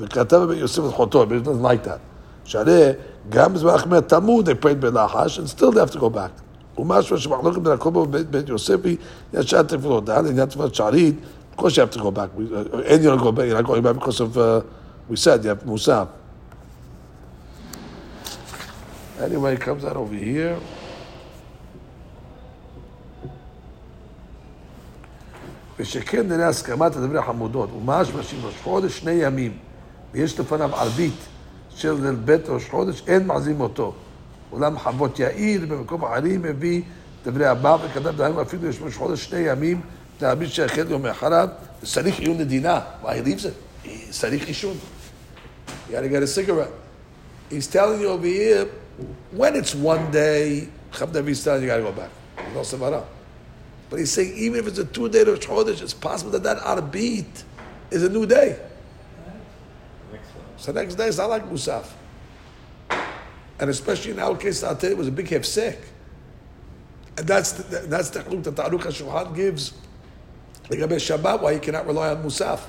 וכתב 0.00 0.40
יוסף 0.50 0.82
את 0.88 0.92
חוטו, 0.92 1.24
it 1.24 1.26
doesn't 1.26 1.62
like 1.62 1.86
that. 1.86 1.98
שהרי 2.44 2.92
גם 3.28 3.54
בזמן 3.54 3.70
החמר 3.70 4.00
תלמוד, 4.00 4.48
they 4.48 4.64
prayed 4.64 4.80
בלחש, 4.80 5.38
and 5.38 5.48
still 5.48 5.70
they 5.70 5.78
have 5.78 5.96
to 5.96 5.98
go 5.98 6.10
back. 6.10 6.42
ומשהו 6.78 7.18
שמחלוקת 7.18 7.58
בין 7.58 7.72
הכובע 7.72 8.00
ובית 8.00 8.48
יוסף 8.48 8.84
היא 8.84 8.96
עניין 9.32 9.46
שעת 9.46 9.74
תפילותן, 9.74 10.26
עניין 10.26 10.46
תפילת 10.46 10.74
שערית, 10.74 11.16
of 11.54 11.58
course 11.58 11.76
you 11.76 11.82
have 11.82 11.90
to 11.92 12.00
go 12.00 12.10
back. 12.10 12.30
We- 12.36 12.52
uh, 12.52 12.90
And 12.90 13.02
you 13.04 13.10
don't 13.10 13.22
go 13.22 13.30
back, 13.30 13.46
you're 13.46 13.54
not 13.54 13.64
going 13.64 13.82
back 13.82 13.94
because 13.94 14.18
of, 14.20 14.36
uh, 14.36 14.62
we 15.08 15.14
said, 15.16 15.44
you 15.44 15.50
have 15.50 15.62
Musaf. 15.62 16.08
Anyway, 19.20 19.54
it 19.54 19.60
comes 19.60 19.84
out 19.84 19.96
over 19.96 20.14
here. 20.14 20.56
ושכן 25.78 26.28
נראה 26.28 26.48
הסכמת 26.48 26.96
הדברי 26.96 27.18
החמודות, 27.18 27.70
ומשמע 27.72 28.22
שאם 28.22 28.38
ראש 28.44 28.54
חודש 28.62 28.98
שני 28.98 29.10
ימים, 29.12 29.52
ויש 30.12 30.40
לפניו 30.40 30.74
ערבית 30.76 31.14
של 31.70 31.92
ליל 32.02 32.14
בית 32.14 32.48
ראש 32.48 32.68
חודש, 32.70 33.02
אין 33.06 33.26
מעזים 33.26 33.60
אותו. 33.60 33.94
אולם 34.52 34.78
חוות 34.78 35.18
יאיר 35.18 35.66
במקום 35.68 36.04
אחרים 36.04 36.42
מביא 36.42 36.82
דברי 37.24 37.46
הבא, 37.46 37.76
וכתב 37.84 38.16
דהיינו 38.16 38.42
אפילו 38.42 38.68
יש 38.68 38.78
ראש 38.82 38.96
חודש 38.96 39.24
שני 39.24 39.38
ימים, 39.40 39.80
Rabbi 40.20 40.46
Sheikh 40.46 40.70
Harab, 40.70 41.56
Sarikh 41.82 42.14
Iyun 42.14 42.38
the 42.38 42.44
Dinah. 42.44 42.98
Why 43.00 43.16
he 43.16 43.22
leaves 43.22 43.44
it? 43.44 43.54
Sarikh 43.84 44.40
Ishun. 44.40 44.78
You 45.88 45.92
gotta 45.92 46.08
get 46.08 46.22
a 46.22 46.26
cigarette. 46.26 46.70
He's 47.50 47.66
telling 47.66 48.00
you 48.00 48.08
over 48.08 48.26
here, 48.26 48.68
when 49.32 49.56
it's 49.56 49.74
one 49.74 50.10
day, 50.10 50.68
Chabdavi's 50.92 51.42
telling 51.42 51.62
you 51.62 51.68
gotta 51.68 51.82
go 51.82 51.92
back. 51.92 52.10
No 52.54 52.60
Savara. 52.60 53.04
But 53.90 53.98
he's 53.98 54.12
saying, 54.12 54.34
even 54.36 54.60
if 54.60 54.66
it's 54.68 54.78
a 54.78 54.84
two 54.84 55.08
day 55.08 55.22
of 55.22 55.40
Chodesh, 55.40 55.82
it's 55.82 55.94
possible 55.94 56.30
that 56.32 56.42
that 56.44 56.58
arbit 56.58 57.44
is 57.90 58.02
a 58.02 58.08
new 58.08 58.26
day. 58.26 58.58
So 60.56 60.72
next 60.72 60.94
day, 60.94 61.08
is 61.08 61.18
not 61.18 61.28
like 61.28 61.44
Musaf. 61.50 61.86
And 63.58 63.70
especially 63.70 64.12
in 64.12 64.18
our 64.18 64.36
case, 64.36 64.62
it 64.62 64.96
was 64.96 65.08
a 65.08 65.12
big 65.12 65.26
hefsek. 65.26 65.78
And 67.16 67.26
that's 67.26 67.52
the, 67.52 67.78
that's 67.80 68.10
the 68.10 68.20
that 68.20 68.56
the 68.56 68.62
Aruch 68.62 68.80
Hashulchan 68.80 69.36
gives 69.36 69.74
about 70.70 70.98
Shabbat, 70.98 71.42
why 71.42 71.52
you 71.52 71.60
cannot 71.60 71.86
rely 71.86 72.10
on 72.10 72.22
Musaf. 72.22 72.60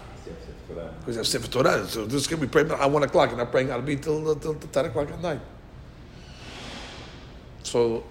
That. 0.76 1.00
Because 1.00 1.16
you 1.16 1.20
have 1.20 1.28
Sefer 1.28 1.48
Torah. 1.48 1.88
So 1.88 2.06
this 2.06 2.28
can 2.28 2.40
be 2.40 2.48
praying 2.48 2.72
at 2.72 2.92
1 2.92 3.04
o'clock 3.04 3.30
and 3.30 3.38
not 3.38 3.52
praying 3.52 3.68
Arbit 3.68 4.02
till, 4.02 4.36
till, 4.36 4.56
till 4.56 4.70
10 4.70 4.86
o'clock 4.86 5.12
at 5.12 5.22
night. 5.22 5.40
So 7.64 8.04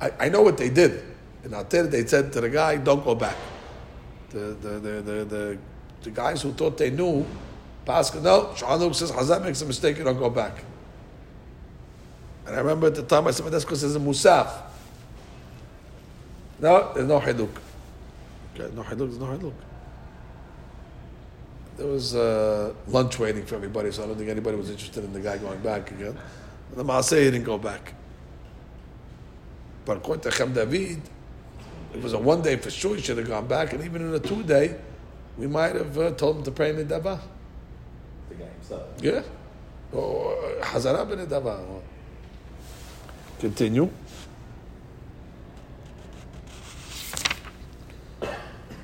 I, 0.00 0.12
I 0.20 0.28
know 0.28 0.42
what 0.42 0.56
they 0.56 0.68
did. 0.68 1.02
In 1.44 1.54
Ater, 1.54 1.86
they 1.86 2.06
said 2.06 2.32
to 2.34 2.40
the 2.40 2.50
guy, 2.50 2.76
don't 2.76 3.04
go 3.04 3.14
back. 3.14 3.36
The, 4.30 4.38
the, 4.38 4.68
the, 4.68 5.02
the, 5.02 5.24
the, 5.24 5.58
the 6.02 6.10
guys 6.10 6.42
who 6.42 6.52
thought 6.52 6.78
they 6.78 6.90
knew, 6.90 7.26
Pascal, 7.84 8.20
no, 8.20 8.46
Shulchan 8.54 8.94
says 8.94 9.10
Hazan 9.10 9.42
makes 9.44 9.60
a 9.62 9.66
mistake, 9.66 9.98
you 9.98 10.04
don't 10.04 10.18
go 10.18 10.30
back. 10.30 10.62
And 12.46 12.54
I 12.54 12.58
remember 12.58 12.88
at 12.88 12.94
the 12.94 13.02
time 13.02 13.26
I 13.26 13.30
said, 13.32 13.46
that's 13.46 13.64
because 13.64 13.80
there's 13.80 13.96
a 13.96 14.00
Musaf. 14.00 14.50
No, 16.60 16.92
there's 16.94 17.08
no 17.08 17.18
Hiluk. 17.18 17.50
Okay, 18.54 18.74
no 18.74 18.82
Hiluk, 18.82 18.98
there's 18.98 19.18
no 19.18 19.26
Hiluk. 19.26 19.52
There 21.76 21.86
was 21.86 22.14
uh, 22.14 22.74
lunch 22.88 23.18
waiting 23.18 23.46
for 23.46 23.54
everybody, 23.54 23.90
so 23.92 24.04
I 24.04 24.06
don't 24.06 24.16
think 24.16 24.28
anybody 24.28 24.56
was 24.56 24.70
interested 24.70 25.04
in 25.04 25.12
the 25.12 25.20
guy 25.20 25.38
going 25.38 25.60
back 25.60 25.90
again. 25.90 26.18
And 26.70 26.76
the 26.76 26.84
Maaseh 26.84 27.16
didn't 27.16 27.44
go 27.44 27.58
back. 27.58 27.94
But 29.84 29.98
according 29.98 30.22
to 30.22 30.36
Chem 30.36 30.52
David, 30.52 31.00
it 31.94 32.02
was 32.02 32.12
a 32.12 32.18
one 32.18 32.42
day 32.42 32.56
for 32.56 32.70
sure 32.70 32.94
he 32.96 33.02
should 33.02 33.18
have 33.18 33.26
gone 33.26 33.46
back, 33.46 33.72
and 33.72 33.82
even 33.84 34.02
in 34.02 34.14
a 34.14 34.18
two 34.18 34.42
day, 34.42 34.76
we 35.38 35.46
might 35.46 35.74
have 35.74 35.98
uh, 35.98 36.10
told 36.12 36.38
him 36.38 36.42
to 36.44 36.50
pray 36.50 36.70
in 36.70 36.76
the 36.76 36.84
Dava. 36.84 37.18
The 38.28 38.34
guy 38.34 38.44
himself. 38.44 38.88
Yeah? 39.00 39.22
Or 39.92 40.36
Hazara 40.60 41.08
ben 41.08 41.26
Dava. 41.26 41.80
Continue. 43.40 43.90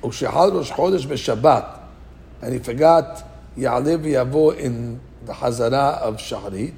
ושחל 0.07 0.49
ראש 0.53 0.71
חודש 0.71 1.05
בשבת, 1.05 1.65
and 2.41 2.45
he 2.45 2.67
forgot, 2.67 3.21
יעלה 3.57 3.95
ויבוא 4.01 4.53
in 4.53 4.97
the 5.29 5.33
חזרה 5.33 6.07
of 6.09 6.17
שחרית, 6.17 6.73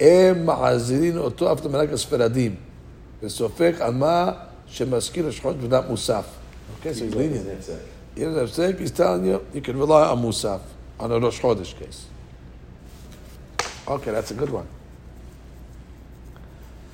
הם 0.00 0.46
מחזירים 0.46 1.18
אותו 1.18 1.52
אף 1.52 1.64
למלאק 1.64 1.92
הספרדים, 1.92 2.54
וסופק 3.22 3.74
על 3.80 3.94
מה. 3.94 4.32
Okay, 6.82 6.92
so 6.92 7.04
he's 7.04 7.14
lenient. 7.14 7.46
Nefsek. 7.46 7.80
He 8.16 8.20
doesn't 8.20 8.38
have 8.38 8.50
sake, 8.50 8.78
he's 8.78 8.90
telling 8.90 9.24
you, 9.24 9.40
you 9.54 9.60
can 9.60 9.76
rely 9.78 10.02
on 10.12 10.20
musaf, 10.22 10.60
on 11.00 11.10
a 11.12 11.18
Rosh 11.20 11.40
Chodesh 11.40 11.74
case. 11.78 12.06
Okay, 13.88 14.10
that's 14.10 14.30
a 14.30 14.34
good 14.34 14.50
one. 14.50 14.66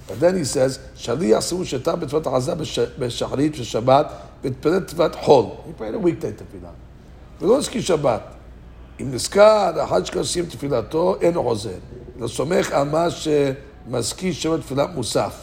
But 0.08 0.20
then 0.20 0.36
he 0.36 0.44
says, 0.44 0.78
שליח 0.96 1.40
סיבוב 1.40 1.64
שתה 1.64 1.96
בתפילת 1.96 2.26
עזה 2.26 2.54
בש- 2.54 2.78
בשחרית 2.98 3.52
ושבת, 3.60 4.06
והתפלל 4.44 4.80
תפילת 4.80 5.14
חול. 5.14 5.44
he 5.78 5.82
a 5.82 6.04
weekday 6.04 6.32
תפילה. 6.36 6.70
ולא 7.40 7.58
הזכיר 7.58 7.82
שבת. 7.82 8.22
אם 9.00 9.12
נזכר, 9.12 9.72
לאחר 9.76 10.04
שכבר 10.04 10.24
סיים 10.24 10.46
תפילתו, 10.46 11.16
אין 11.20 11.34
הוא 11.34 11.44
חוזר. 11.44 11.70
אלא 12.18 12.28
סומך 12.28 12.72
על 12.72 12.88
מה 12.88 13.06
שמזכיר 13.10 14.32
שם 14.32 14.60
תפילת 14.60 14.88
מוסף. 14.94 15.34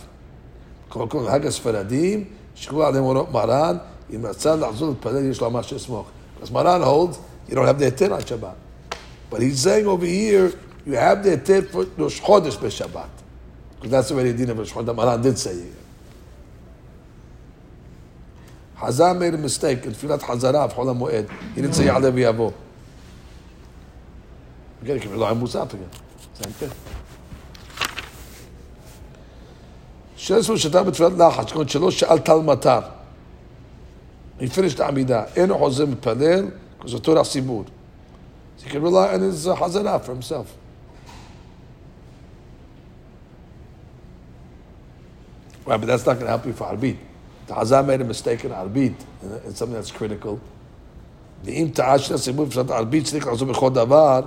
כל 0.90 1.06
כל 1.10 1.28
חג 1.28 1.46
הספרדים, 1.46 2.24
שקראו 2.56 2.84
עליהם 2.84 3.04
אורות 3.04 3.32
מרן, 3.32 3.78
אם 4.16 4.26
רצה 4.26 4.56
לחזור 4.56 4.90
להתפלל, 4.90 5.30
יש 5.32 5.42
לו 5.42 5.52
מה 5.52 5.64
שיסמוך. 5.64 6.08
Because 6.42 6.52
מרן 6.52 6.82
holds, 6.84 7.16
you 7.50 7.54
don't 7.54 7.58
have 7.58 7.80
the 7.80 7.84
היתר 7.84 8.18
on 8.18 8.22
Shabbat. 8.22 8.96
But 9.32 9.42
he's 9.42 9.60
saying 9.60 9.88
over 9.88 10.06
here, 10.06 10.52
you 10.86 10.94
have 10.94 11.24
the 11.24 11.30
היתר 11.30 11.62
for 11.72 12.02
ראש 12.02 12.20
חודש 12.20 12.58
בשבת. 12.58 13.18
Because 13.82 13.92
that's 13.92 14.10
the 14.10 14.34
din 14.34 14.50
of 14.50 14.58
Rosh 14.58 14.74
Chodesh. 14.74 14.96
Maran 14.96 15.22
did 15.22 15.38
say 15.38 15.52
it. 15.52 15.87
Chazal 18.78 19.18
made 19.18 19.34
a 19.34 19.38
mistake 19.38 19.86
in 19.86 19.92
Tfilat 19.92 20.20
Chazara 20.20 20.66
of 20.66 20.74
Chol 20.76 20.96
Moed. 20.96 21.30
He 21.56 21.62
didn't 21.62 21.74
say 21.74 21.86
Ya'alev 21.86 22.14
Yavo. 22.14 22.54
Again, 24.84 25.00
he 25.00 25.08
came 25.08 25.18
Musaf 25.18 25.74
again. 25.74 25.90
Same 26.34 26.52
thing. 26.54 26.72
Sheshu 30.16 30.56
Shatar 30.56 30.86
B'Tfilat 30.86 31.16
Lachach, 31.16 31.50
Shkon 31.50 31.66
Shelo 31.66 31.92
She'al 31.92 32.20
Tal 32.20 32.44
Matar. 32.44 32.92
He 34.40 34.48
finished 34.48 34.78
the 34.78 34.84
Amidah. 34.84 35.36
Eno 35.36 35.58
Hozem 35.58 35.96
Palel, 35.96 36.54
because 36.78 36.94
of 36.94 37.02
Torah 37.02 37.22
Sibur. 37.22 37.68
So 38.58 38.66
he 38.66 38.70
can 38.70 38.84
rely 38.84 39.14
on 39.14 39.22
his 39.22 39.48
uh, 39.48 39.56
Hazara 39.56 40.04
for 40.04 40.14
himself. 40.14 40.56
Right, 45.66 45.78
but 45.78 45.88
that's 45.88 46.06
not 46.06 46.14
going 46.14 46.26
to 46.26 46.30
help 46.30 46.46
you 46.46 46.54
for 46.54 46.66
Arbit. 46.66 46.98
The 47.48 47.54
Hazar 47.56 47.84
made 47.84 48.02
a 48.02 48.04
mistake 48.04 48.44
in 48.46 48.52
Arbit, 48.52 48.96
in 49.46 49.56
something 49.56 49.74
that's 49.74 49.92
critical. 49.92 50.38
ואם 51.44 51.70
טעה 51.74 52.00
שני 52.00 52.16
הסיבובים 52.16 52.50
בשנת 52.50 52.72
ערבית 52.72 53.06
צריך 53.06 53.28
לעשות 53.28 53.48
בכל 53.48 53.70
דבר, 53.70 54.22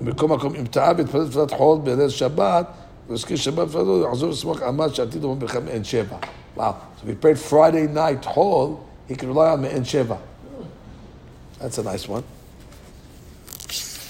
במקום 0.00 0.32
מקום, 0.32 0.54
אם 0.54 0.66
טעה 0.66 0.92
והתפלל 0.96 1.28
תפילת 1.28 1.50
חול 1.50 1.78
בליל 1.78 2.08
שבת, 2.08 2.66
והזכיר 3.08 3.36
שבת 3.36 3.68
ופללו, 3.68 4.02
יחזור 4.02 4.30
לסמוך 4.30 4.62
על 4.62 4.70
מה 4.70 4.88
שעתיד 4.88 5.24
אומר 5.24 5.34
בכלל 5.34 5.62
מעין 5.62 5.84
שבע. 5.84 6.16
Wow. 6.56 6.60
So 6.60 7.04
if 7.04 7.08
he 7.08 7.14
prayed 7.14 7.38
Friday 7.38 7.86
night 7.86 8.24
hall, 8.24 8.84
he 9.08 9.14
can 9.14 9.28
rely 9.28 9.52
on 9.54 9.60
מעין 9.60 9.84
שבע. 9.84 10.16
That's 11.60 11.78
a 11.78 11.82
nice 11.82 12.08
one. 12.08 12.22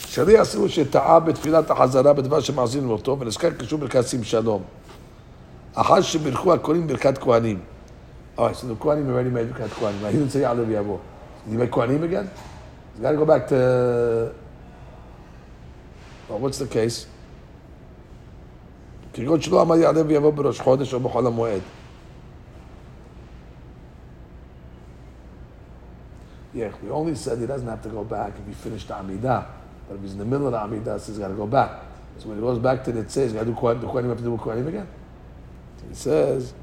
שלי 0.09 0.38
עשו 0.38 0.68
שטעה 0.68 1.20
בתפילת 1.20 1.70
החזרה 1.70 2.12
בדבר 2.12 2.40
שמאזין 2.40 2.90
אותו, 2.90 3.16
ונזכר 3.20 3.51
קשור 3.51 3.79
ברכת 3.79 4.09
שים 4.09 4.24
שלום. 4.24 4.62
אחר 5.78 6.02
שבירכו 6.02 6.54
הכהנים 6.54 6.88
ברכת 6.88 7.18
כהנים. 7.18 7.60
All 8.36 8.48
right, 8.48 8.56
so 8.56 8.66
the 8.66 8.76
Kohanim 8.76 9.08
already 9.10 9.30
made 9.30 9.48
Birkat 9.48 9.70
Kohanim. 9.70 10.02
Right? 10.02 10.12
He 10.12 10.18
didn't 10.18 10.32
say 10.32 10.39
Ya'aleh 10.39 10.66
v'yavo. 10.66 11.00
Did 11.46 11.52
he 11.52 11.58
make 11.58 11.70
Kohanim 11.70 12.02
again? 12.02 12.30
He's 12.94 13.02
got 13.02 13.12
to 13.12 13.18
go 13.18 13.26
back 13.26 13.48
to... 13.50 14.34
Well, 16.28 16.39
what's 16.39 16.58
the 16.58 16.68
case? 16.68 17.06
כגון 19.13 19.42
שלא 19.42 19.62
אמר 19.62 19.76
יעלה 19.76 20.02
ויבוא 20.08 20.34
בראש 20.34 20.62
חודש 20.62 20.94
או 20.94 21.00
בחול 21.00 21.28
המועד. 21.28 21.62
Yeah, 26.56 26.72
we 26.82 26.89
only 26.89 27.13
said 27.13 27.38
he 27.38 27.46
doesn't 27.46 27.68
have 27.68 27.84
to 27.84 27.89
go 27.89 28.04
back 28.04 28.34
if 28.39 28.48
he 28.48 28.54
finished 28.54 28.88
the 28.88 28.96
Amidah. 28.96 29.46
But 29.88 29.96
if 29.96 30.02
he's 30.02 30.13
in 30.13 30.20
the 30.20 30.26
middle 30.26 30.48
of 30.48 30.54
the 30.54 30.58
Amidah, 30.58 31.00
so 31.00 31.12
he's 31.12 31.20
got 31.20 31.28
to 31.28 31.36
go 31.36 31.46
back. 31.46 31.70
So 32.18 32.30
when 32.30 32.38
he 32.38 32.42
goes 32.42 32.58
back 32.58 32.84
to 32.86 32.92
the 32.92 33.04
Tzeh, 33.04 33.24
he's 33.26 33.34
got 33.34 33.42
to 33.42 33.46
do 33.46 33.54
Kohanim. 33.54 33.82
The 33.82 33.88
Kohanim 33.88 34.10
have 34.10 34.18
to 34.18 34.24
do 34.24 34.38
Kohanim 34.38 34.68
again? 34.68 34.88
It 35.90 35.96
says, 35.96 36.55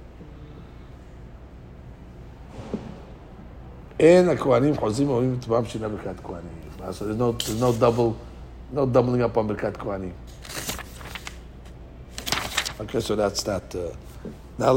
"In 4.00 4.30
a 4.30 4.36
kohanim 4.36 4.76
chozim 4.76 5.08
omim 5.08 5.40
tmam 5.40 5.66
shina 5.66 5.90
birkat 5.90 6.16
kohanim." 6.16 6.94
So 6.94 7.06
there's 7.06 7.18
no 7.18 7.32
there's 7.34 7.60
no 7.60 7.74
double, 7.74 8.18
no 8.72 8.86
doubling 8.86 9.22
up 9.22 9.38
on 9.38 9.48
birkat 9.48 9.74
kohanim. 9.74 10.14
Okay, 12.82 13.00
so 13.00 13.16
that's 13.16 13.42
that. 13.44 13.74
Uh, 13.74 13.92
now 14.58 14.74